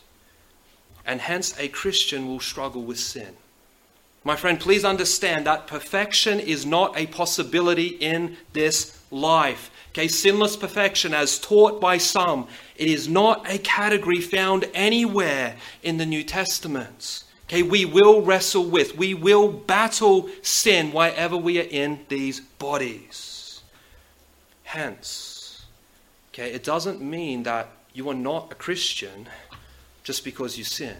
And 1.06 1.22
hence, 1.22 1.54
a 1.60 1.68
Christian 1.68 2.28
will 2.28 2.40
struggle 2.40 2.82
with 2.82 3.00
sin. 3.00 3.36
My 4.24 4.36
friend, 4.36 4.60
please 4.60 4.86
understand 4.86 5.48
that 5.48 5.66
perfection 5.66 6.40
is 6.40 6.66
not 6.66 6.98
a 6.98 7.08
possibility 7.08 7.88
in 7.88 8.38
this 8.54 9.02
life. 9.10 9.72
Okay, 9.90 10.08
sinless 10.08 10.56
perfection, 10.56 11.14
as 11.14 11.40
taught 11.40 11.82
by 11.82 11.98
some, 11.98 12.48
it 12.76 12.88
is 12.88 13.10
not 13.10 13.50
a 13.52 13.58
category 13.58 14.22
found 14.22 14.70
anywhere 14.74 15.56
in 15.82 15.98
the 15.98 16.06
New 16.06 16.24
Testament. 16.24 17.24
Okay, 17.46 17.64
we 17.64 17.84
will 17.84 18.22
wrestle 18.22 18.64
with, 18.64 18.96
we 18.96 19.14
will 19.14 19.52
battle 19.52 20.30
sin 20.42 20.94
wherever 20.94 21.36
we 21.36 21.60
are 21.60 21.68
in 21.70 22.00
these 22.08 22.40
bodies. 22.40 23.62
Hence, 24.64 25.66
okay, 26.32 26.54
it 26.54 26.64
doesn't 26.64 27.02
mean 27.02 27.44
that 27.44 27.70
you 27.94 28.08
are 28.10 28.16
not 28.16 28.54
a 28.54 28.56
Christian 28.56 29.28
just 30.04 30.24
because 30.24 30.58
you 30.58 30.64
sin. 30.64 30.96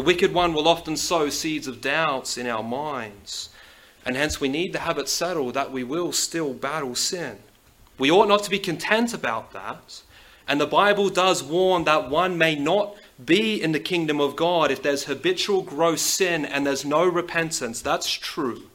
The 0.00 0.06
wicked 0.06 0.32
one 0.32 0.54
will 0.54 0.66
often 0.66 0.96
sow 0.96 1.28
seeds 1.28 1.66
of 1.66 1.82
doubts 1.82 2.38
in 2.38 2.46
our 2.46 2.62
minds, 2.62 3.50
and 4.06 4.16
hence 4.16 4.40
we 4.40 4.48
need 4.48 4.72
to 4.72 4.78
have 4.78 4.96
it 4.96 5.10
settled 5.10 5.52
that 5.52 5.72
we 5.72 5.84
will 5.84 6.10
still 6.10 6.54
battle 6.54 6.94
sin. 6.94 7.38
We 7.98 8.10
ought 8.10 8.26
not 8.26 8.42
to 8.44 8.50
be 8.50 8.58
content 8.58 9.12
about 9.12 9.52
that, 9.52 10.00
and 10.48 10.58
the 10.58 10.66
Bible 10.66 11.10
does 11.10 11.42
warn 11.42 11.84
that 11.84 12.08
one 12.08 12.38
may 12.38 12.54
not 12.56 12.96
be 13.22 13.62
in 13.62 13.72
the 13.72 13.78
kingdom 13.78 14.22
of 14.22 14.36
God 14.36 14.70
if 14.70 14.82
there's 14.82 15.04
habitual 15.04 15.60
gross 15.60 16.00
sin 16.00 16.46
and 16.46 16.66
there's 16.66 16.86
no 16.86 17.04
repentance. 17.04 17.82
That's 17.82 18.10
true. 18.10 18.70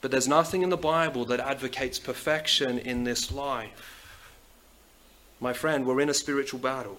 But 0.00 0.10
there's 0.10 0.26
nothing 0.26 0.62
in 0.62 0.70
the 0.70 0.76
Bible 0.76 1.24
that 1.26 1.38
advocates 1.38 2.00
perfection 2.00 2.80
in 2.80 3.04
this 3.04 3.30
life. 3.30 4.16
My 5.38 5.52
friend, 5.52 5.86
we're 5.86 6.00
in 6.00 6.08
a 6.08 6.14
spiritual 6.14 6.58
battle. 6.58 6.98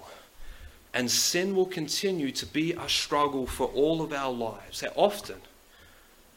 And 0.94 1.10
sin 1.10 1.56
will 1.56 1.66
continue 1.66 2.32
to 2.32 2.46
be 2.46 2.74
a 2.74 2.89
struggle 2.89 3.48
for 3.48 3.68
all 3.68 4.02
of 4.02 4.12
our 4.12 4.32
lives. 4.32 4.84
often, 4.96 5.38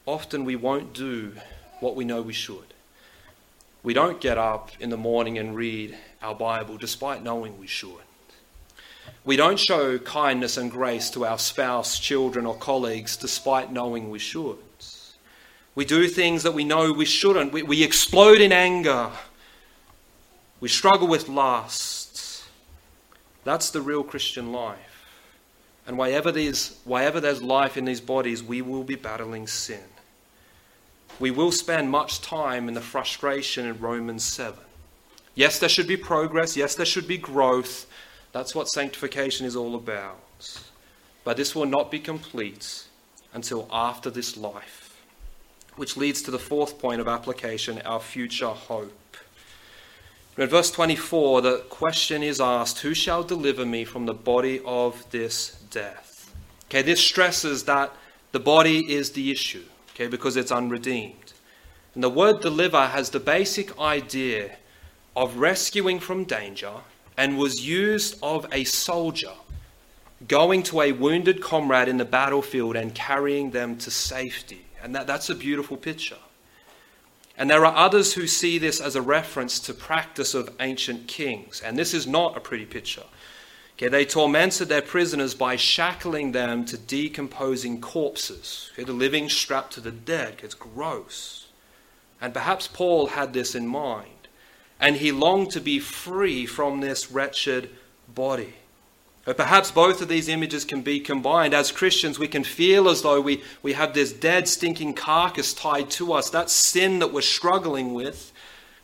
often 0.07 0.45
we 0.45 0.57
won't 0.57 0.93
do 0.93 1.33
what 1.81 1.97
we 1.97 2.05
know 2.05 2.23
we 2.23 2.33
should. 2.33 2.75
We 3.83 3.95
don't 3.95 4.21
get 4.21 4.39
up 4.39 4.71
in 4.81 4.91
the 4.91 4.97
morning 4.97 5.39
and 5.39 5.55
read 5.55 5.97
our 6.23 6.35
Bible 6.35 6.79
despite 6.79 7.23
knowing 7.23 7.59
we 7.59 7.67
should. 7.67 7.91
We 9.25 9.37
don't 9.37 9.59
show 9.59 9.99
kindness 9.99 10.57
and 10.57 10.71
grace 10.71 11.11
to 11.11 11.27
our 11.27 11.39
spouse, 11.39 11.99
children, 11.99 12.47
or 12.47 12.57
colleagues 12.57 13.17
despite 13.17 13.73
knowing 13.73 14.11
we 14.11 14.19
should. 14.19 14.59
We 15.75 15.85
do 15.85 16.07
things 16.09 16.45
that 16.45 16.55
we 16.55 16.65
know 16.65 16.93
we 16.93 17.05
shouldn't. 17.05 17.53
We, 17.53 17.63
we 17.63 17.83
explode 17.83 18.41
in 18.41 18.53
anger. 18.53 19.11
We 20.61 20.69
struggle 20.69 21.09
with 21.09 21.29
lust. 21.29 22.04
That's 23.45 23.71
the 23.71 23.83
real 23.83 24.03
Christian 24.03 24.53
life. 24.53 24.79
And 25.87 25.99
wherever 25.99 26.33
there's, 26.33 26.79
wherever 26.85 27.21
there's 27.21 27.43
life 27.43 27.77
in 27.77 27.85
these 27.85 28.01
bodies, 28.01 28.43
we 28.43 28.63
will 28.63 28.85
be 28.85 28.95
battling 28.95 29.47
sin. 29.47 29.85
We 31.21 31.31
will 31.31 31.53
spend 31.53 31.91
much 31.91 32.21
time 32.21 32.69
in 32.69 32.75
the 32.75 32.81
frustration 32.81 33.67
in 33.67 33.79
Romans 33.79 34.25
7. 34.25 34.59
Yes, 35.35 35.59
there 35.59 35.69
should 35.69 35.87
be 35.87 35.97
progress. 35.97 36.57
Yes, 36.57 36.75
there 36.75 36.87
should 36.87 37.07
be 37.07 37.19
growth. 37.19 37.87
That's 38.33 38.55
what 38.55 38.69
sanctification 38.69 39.47
is 39.47 39.57
all 39.57 39.75
about. 39.75 40.19
But 41.23 41.37
this 41.37 41.55
will 41.55 41.67
not 41.67 41.91
be 41.91 41.99
complete 41.99 42.85
until 43.33 43.69
after 43.71 44.11
this 44.11 44.37
life, 44.37 45.05
which 45.77 45.97
leads 45.97 46.23
to 46.23 46.31
the 46.31 46.39
fourth 46.39 46.79
point 46.79 47.01
of 47.01 47.09
application 47.09 47.81
our 47.83 48.01
future 48.01 48.49
hope. 48.49 48.93
In 50.37 50.49
verse 50.49 50.73
24, 50.73 51.43
the 51.43 51.59
question 51.69 52.23
is 52.25 52.41
asked 52.41 52.81
Who 52.81 52.93
shall 52.93 53.23
deliver 53.23 53.65
me 53.65 53.85
from 53.85 54.07
the 54.07 54.15
body 54.15 54.61
of 54.65 55.09
this 55.11 55.57
death? 55.71 56.35
Okay, 56.67 56.83
this 56.83 57.01
stresses 57.01 57.65
that 57.65 57.93
the 58.33 58.41
body 58.41 58.93
is 58.93 59.13
the 59.13 59.31
issue, 59.31 59.63
okay, 59.91 60.09
because 60.09 60.37
it's 60.37 60.51
unredeemed. 60.51 61.35
And 61.95 62.03
the 62.03 62.11
word 62.11 62.41
deliver 62.41 62.87
has 62.87 63.11
the 63.11 63.21
basic 63.21 63.79
idea 63.79 64.57
of 65.15 65.37
rescuing 65.37 66.01
from 66.01 66.25
danger 66.25 66.73
and 67.17 67.39
was 67.39 67.65
used 67.65 68.19
of 68.21 68.47
a 68.51 68.65
soldier 68.65 69.35
going 70.27 70.65
to 70.65 70.81
a 70.81 70.93
wounded 70.93 71.41
comrade 71.41 71.87
in 71.87 71.99
the 71.99 72.05
battlefield 72.05 72.75
and 72.75 72.95
carrying 72.95 73.51
them 73.51 73.77
to 73.79 73.91
safety. 73.91 74.65
And 74.83 74.95
that, 74.95 75.07
that's 75.07 75.31
a 75.31 75.35
beautiful 75.35 75.77
picture. 75.77 76.17
And 77.37 77.51
there 77.51 77.67
are 77.67 77.77
others 77.77 78.15
who 78.15 78.27
see 78.27 78.59
this 78.59 78.81
as 78.81 78.95
a 78.95 79.03
reference 79.03 79.59
to 79.61 79.75
practice 79.75 80.35
of 80.35 80.55
ancient 80.61 81.09
kings. 81.09 81.61
And 81.61 81.77
this 81.77 81.93
is 81.93 82.07
not 82.07 82.37
a 82.37 82.41
pretty 82.41 82.65
picture. 82.65 83.05
Okay, 83.77 83.89
they 83.89 84.05
tormented 84.05 84.69
their 84.69 84.83
prisoners 84.83 85.35
by 85.35 85.57
shackling 85.57 86.31
them 86.31 86.65
to 86.67 86.79
decomposing 86.79 87.81
corpses. 87.81 88.71
Okay, 88.75 88.85
the 88.85 88.93
living 88.93 89.29
strapped 89.29 89.73
to 89.73 89.81
the 89.81 89.91
dead. 89.91 90.41
It's 90.45 90.55
gross. 90.55 91.49
And 92.21 92.33
perhaps 92.33 92.69
Paul 92.69 93.09
had 93.09 93.33
this 93.33 93.57
in 93.57 93.67
mind. 93.67 94.29
And 94.79 94.97
he 94.97 95.11
longed 95.11 95.51
to 95.53 95.61
be 95.61 95.81
free 95.81 96.47
from 96.47 96.81
this 96.81 97.11
wretched 97.11 97.71
body. 98.07 98.55
But 99.25 99.39
perhaps 99.39 99.71
both 99.71 100.03
of 100.03 100.09
these 100.09 100.29
images 100.29 100.65
can 100.65 100.83
be 100.83 101.01
combined. 101.01 101.55
As 101.55 101.73
Christians, 101.73 102.19
we 102.19 102.29
can 102.29 102.45
feel 102.45 102.89
as 102.89 103.03
though 103.03 103.21
we, 103.21 103.43
we 103.63 103.73
have 103.73 103.95
this 103.95 104.13
dead, 104.13 104.49
stinking 104.49 104.95
carcass 104.95 105.55
tied 105.55 105.91
to 105.93 106.13
us, 106.13 106.29
that 106.31 106.51
sin 106.51 106.99
that 106.99 107.13
we're 107.13 107.23
struggling 107.23 107.95
with. 107.95 108.33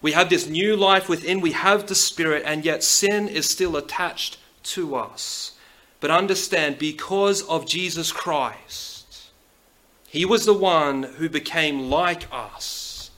We 0.01 0.13
have 0.13 0.31
this 0.31 0.49
new 0.49 0.77
life 0.77 1.11
within, 1.11 1.43
we 1.43 1.53
have 1.53 1.87
the 1.87 1.95
Spirit, 1.95 2.43
and 2.47 2.65
yet 2.65 2.83
sin 2.83 3.29
is 3.29 3.51
still 3.51 3.77
attached 3.77 4.39
to 4.63 4.95
us. 4.95 5.53
But 6.01 6.11
understand, 6.11 6.79
because 6.79 7.43
of 7.43 7.67
Jesus 7.67 8.11
Christ, 8.11 9.31
He 10.09 10.25
was 10.25 10.47
the 10.47 10.55
one 10.55 11.03
who 11.03 11.29
became 11.29 11.91
like 11.91 12.27
us, 12.33 13.11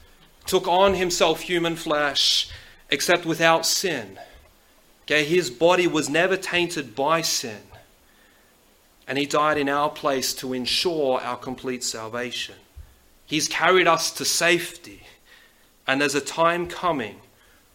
took 0.44 0.66
on 0.66 0.94
Himself 0.94 1.42
human 1.42 1.76
flesh, 1.76 2.48
except 2.90 3.24
without 3.24 3.64
sin 3.64 4.18
Okay, 5.02 5.24
his 5.24 5.50
body 5.50 5.86
was 5.86 6.08
never 6.08 6.36
tainted 6.36 6.94
by 6.94 7.22
sin. 7.22 7.60
And 9.08 9.18
he 9.18 9.26
died 9.26 9.58
in 9.58 9.68
our 9.68 9.90
place 9.90 10.32
to 10.34 10.52
ensure 10.52 11.20
our 11.20 11.36
complete 11.36 11.82
salvation. 11.82 12.54
He's 13.26 13.48
carried 13.48 13.88
us 13.88 14.12
to 14.12 14.24
safety. 14.24 15.02
And 15.86 16.00
there's 16.00 16.14
a 16.14 16.20
time 16.20 16.68
coming 16.68 17.16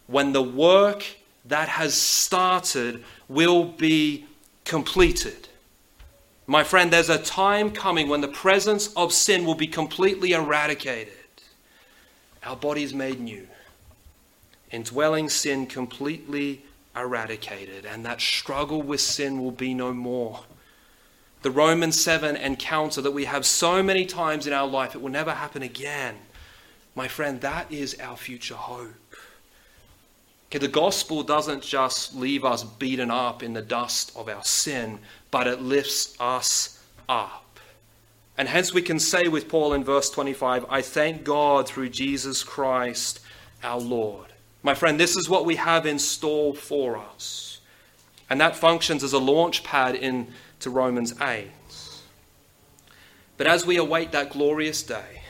when 0.07 0.31
the 0.31 0.41
work 0.41 1.05
that 1.45 1.67
has 1.67 1.93
started 1.93 3.03
will 3.27 3.65
be 3.65 4.25
completed. 4.63 5.47
My 6.45 6.63
friend, 6.63 6.91
there's 6.91 7.09
a 7.09 7.17
time 7.17 7.71
coming 7.71 8.07
when 8.07 8.21
the 8.21 8.29
presence 8.29 8.93
of 8.95 9.11
sin 9.11 9.45
will 9.45 9.55
be 9.55 9.67
completely 9.67 10.31
eradicated. 10.31 11.13
Our 12.43 12.55
bodies 12.55 12.93
made 12.93 13.19
new. 13.19 13.47
Indwelling 14.71 15.27
sin 15.27 15.67
completely 15.67 16.63
eradicated, 17.01 17.85
and 17.85 18.05
that 18.05 18.21
struggle 18.21 18.81
with 18.81 19.01
sin 19.01 19.41
will 19.41 19.51
be 19.51 19.73
no 19.73 19.93
more. 19.93 20.41
The 21.41 21.51
Romans 21.51 22.01
7 22.01 22.35
encounter 22.35 23.01
that 23.01 23.11
we 23.11 23.25
have 23.25 23.45
so 23.45 23.83
many 23.83 24.05
times 24.05 24.47
in 24.47 24.53
our 24.53 24.67
life, 24.67 24.95
it 24.95 25.01
will 25.01 25.11
never 25.11 25.31
happen 25.31 25.61
again. 25.61 26.15
My 26.95 27.07
friend, 27.07 27.39
that 27.41 27.71
is 27.71 27.99
our 27.99 28.17
future 28.17 28.55
hope. 28.55 29.15
Okay, 30.49 30.59
the 30.59 30.67
gospel 30.67 31.23
doesn't 31.23 31.61
just 31.61 32.15
leave 32.15 32.45
us 32.45 32.63
beaten 32.63 33.11
up 33.11 33.43
in 33.43 33.53
the 33.53 33.61
dust 33.61 34.11
of 34.15 34.29
our 34.29 34.43
sin, 34.43 34.99
but 35.29 35.45
it 35.45 35.61
lifts 35.61 36.15
us 36.19 36.81
up. 37.09 37.59
And 38.37 38.47
hence 38.47 38.73
we 38.73 38.81
can 38.81 38.99
say 38.99 39.27
with 39.27 39.49
Paul 39.49 39.73
in 39.73 39.83
verse 39.83 40.09
25, 40.09 40.65
I 40.69 40.81
thank 40.81 41.23
God 41.23 41.67
through 41.67 41.89
Jesus 41.89 42.43
Christ 42.43 43.19
our 43.63 43.79
Lord. 43.79 44.26
My 44.63 44.73
friend, 44.73 44.99
this 44.99 45.15
is 45.15 45.29
what 45.29 45.45
we 45.45 45.55
have 45.55 45.85
in 45.85 45.99
store 45.99 46.53
for 46.53 46.97
us. 46.97 47.59
And 48.29 48.41
that 48.41 48.55
functions 48.55 49.03
as 49.03 49.13
a 49.13 49.19
launch 49.19 49.63
pad 49.63 49.95
into 49.95 50.69
Romans 50.69 51.13
8. 51.21 51.47
But 53.37 53.47
as 53.47 53.65
we 53.65 53.77
await 53.77 54.11
that 54.11 54.31
glorious 54.31 54.83
day, 54.83 55.21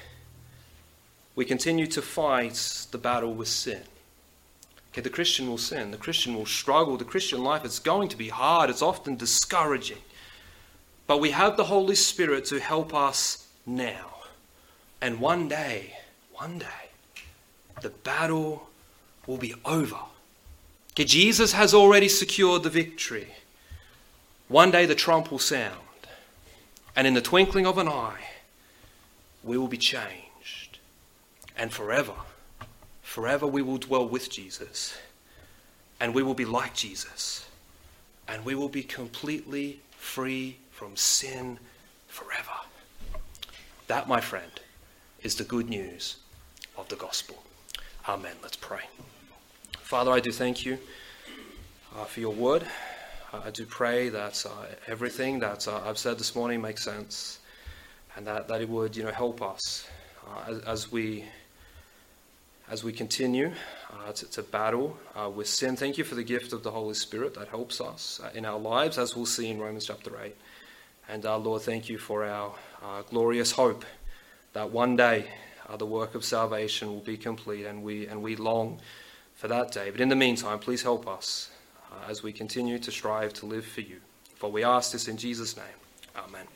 we 1.35 1.45
continue 1.45 1.85
to 1.87 2.01
fight 2.01 2.87
the 2.91 2.97
battle 2.97 3.33
with 3.33 3.49
sin. 3.49 3.83
Okay, 4.91 5.01
the 5.01 5.09
Christian 5.09 5.47
will 5.47 5.59
sin, 5.59 5.91
the 5.91 5.97
Christian 5.97 6.33
will 6.33 6.47
struggle, 6.47 6.97
the 6.97 7.05
Christian 7.05 7.43
life 7.43 7.63
is 7.63 7.77
going 7.77 8.09
to 8.09 8.17
be 8.17 8.29
hard, 8.29 8.69
it's 8.71 8.81
often 8.81 9.15
discouraging. 9.15 10.01
But 11.05 11.19
we 11.19 11.31
have 11.31 11.55
the 11.55 11.65
Holy 11.65 11.93
Spirit 11.93 12.45
to 12.45 12.59
help 12.59 12.95
us 12.95 13.47
now. 13.65 14.15
And 14.99 15.19
one 15.19 15.47
day, 15.47 15.93
one 16.33 16.57
day, 16.57 16.89
the 17.83 17.89
battle 17.89 18.67
will 19.27 19.37
be 19.37 19.53
over. 19.65 19.97
Jesus 20.95 21.51
has 21.51 21.75
already 21.75 22.07
secured 22.07 22.63
the 22.63 22.71
victory. 22.71 23.27
One 24.47 24.71
day 24.71 24.87
the 24.87 24.95
trump 24.95 25.29
will 25.29 25.37
sound, 25.37 25.75
and 26.95 27.05
in 27.05 27.13
the 27.13 27.21
twinkling 27.21 27.67
of 27.67 27.77
an 27.77 27.87
eye, 27.87 28.23
we 29.43 29.57
will 29.57 29.67
be 29.67 29.77
changed. 29.77 30.79
And 31.55 31.71
forever, 31.71 32.13
forever 33.03 33.45
we 33.45 33.61
will 33.61 33.77
dwell 33.77 34.07
with 34.07 34.31
Jesus, 34.31 34.97
and 35.99 36.15
we 36.15 36.23
will 36.23 36.33
be 36.33 36.45
like 36.45 36.73
Jesus, 36.73 37.47
and 38.27 38.43
we 38.45 38.55
will 38.55 38.69
be 38.69 38.83
completely 38.83 39.81
free 39.91 40.57
from 40.71 40.95
sin 40.95 41.59
forever. 42.07 42.51
That, 43.87 44.07
my 44.07 44.21
friend, 44.21 44.51
is 45.21 45.35
the 45.35 45.43
good 45.43 45.69
news 45.69 46.17
of 46.77 46.87
the 46.89 46.95
gospel. 46.95 47.43
Amen. 48.07 48.35
Let's 48.41 48.57
pray. 48.57 48.81
Father, 49.87 50.11
I 50.11 50.19
do 50.19 50.33
thank 50.33 50.65
you 50.65 50.77
uh, 51.95 52.03
for 52.03 52.19
your 52.19 52.33
word. 52.33 52.67
I 53.31 53.51
do 53.51 53.65
pray 53.65 54.09
that 54.09 54.45
uh, 54.45 54.65
everything 54.85 55.39
that 55.39 55.65
uh, 55.65 55.79
I've 55.85 55.97
said 55.97 56.19
this 56.19 56.35
morning 56.35 56.61
makes 56.61 56.83
sense 56.83 57.39
and 58.17 58.27
that, 58.27 58.49
that 58.49 58.59
it 58.59 58.67
would 58.67 58.97
you 58.97 59.03
know, 59.03 59.13
help 59.13 59.41
us 59.41 59.87
uh, 60.27 60.51
as, 60.51 60.59
as, 60.63 60.91
we, 60.91 61.23
as 62.69 62.83
we 62.83 62.91
continue 62.91 63.53
to, 64.13 64.29
to, 64.31 64.43
battle 64.43 64.97
with 65.33 65.47
sin. 65.47 65.77
Thank 65.77 65.97
you 65.97 66.03
for 66.03 66.15
the 66.15 66.23
gift 66.23 66.51
of 66.51 66.63
the 66.63 66.71
Holy 66.71 66.93
Spirit 66.93 67.35
that 67.35 67.47
helps 67.47 67.79
us 67.79 68.19
in 68.33 68.43
our 68.43 68.59
lives, 68.59 68.97
as 68.97 69.15
we'll 69.15 69.25
see 69.25 69.49
in 69.49 69.57
Romans 69.57 69.85
chapter 69.85 70.11
8. 70.21 70.35
And 71.07 71.23
Lord, 71.23 71.61
thank 71.61 71.87
you 71.87 71.97
for 71.97 72.25
our 72.25 72.53
glorious 73.09 73.53
hope 73.53 73.85
that 74.51 74.69
one 74.69 74.97
day 74.97 75.27
the 75.77 75.85
work 75.85 76.13
of 76.13 76.25
salvation 76.25 76.89
will 76.89 76.99
be 76.99 77.15
complete 77.15 77.65
and 77.65 77.83
we, 77.83 78.07
and 78.07 78.21
we 78.21 78.35
long 78.35 78.81
for 79.37 79.47
that 79.47 79.71
day. 79.71 79.89
But 79.91 80.01
in 80.01 80.09
the 80.09 80.15
meantime, 80.15 80.59
please 80.59 80.83
help 80.83 81.07
us 81.07 81.49
uh, 81.91 82.09
as 82.09 82.21
we 82.21 82.33
continue 82.33 82.77
to 82.79 82.91
strive 82.91 83.33
to 83.35 83.45
live 83.45 83.65
for 83.65 83.81
you. 83.81 84.01
For 84.35 84.51
we 84.51 84.63
ask 84.63 84.91
this 84.91 85.07
in 85.07 85.15
Jesus' 85.17 85.55
name. 85.55 85.65
Amen. 86.15 86.45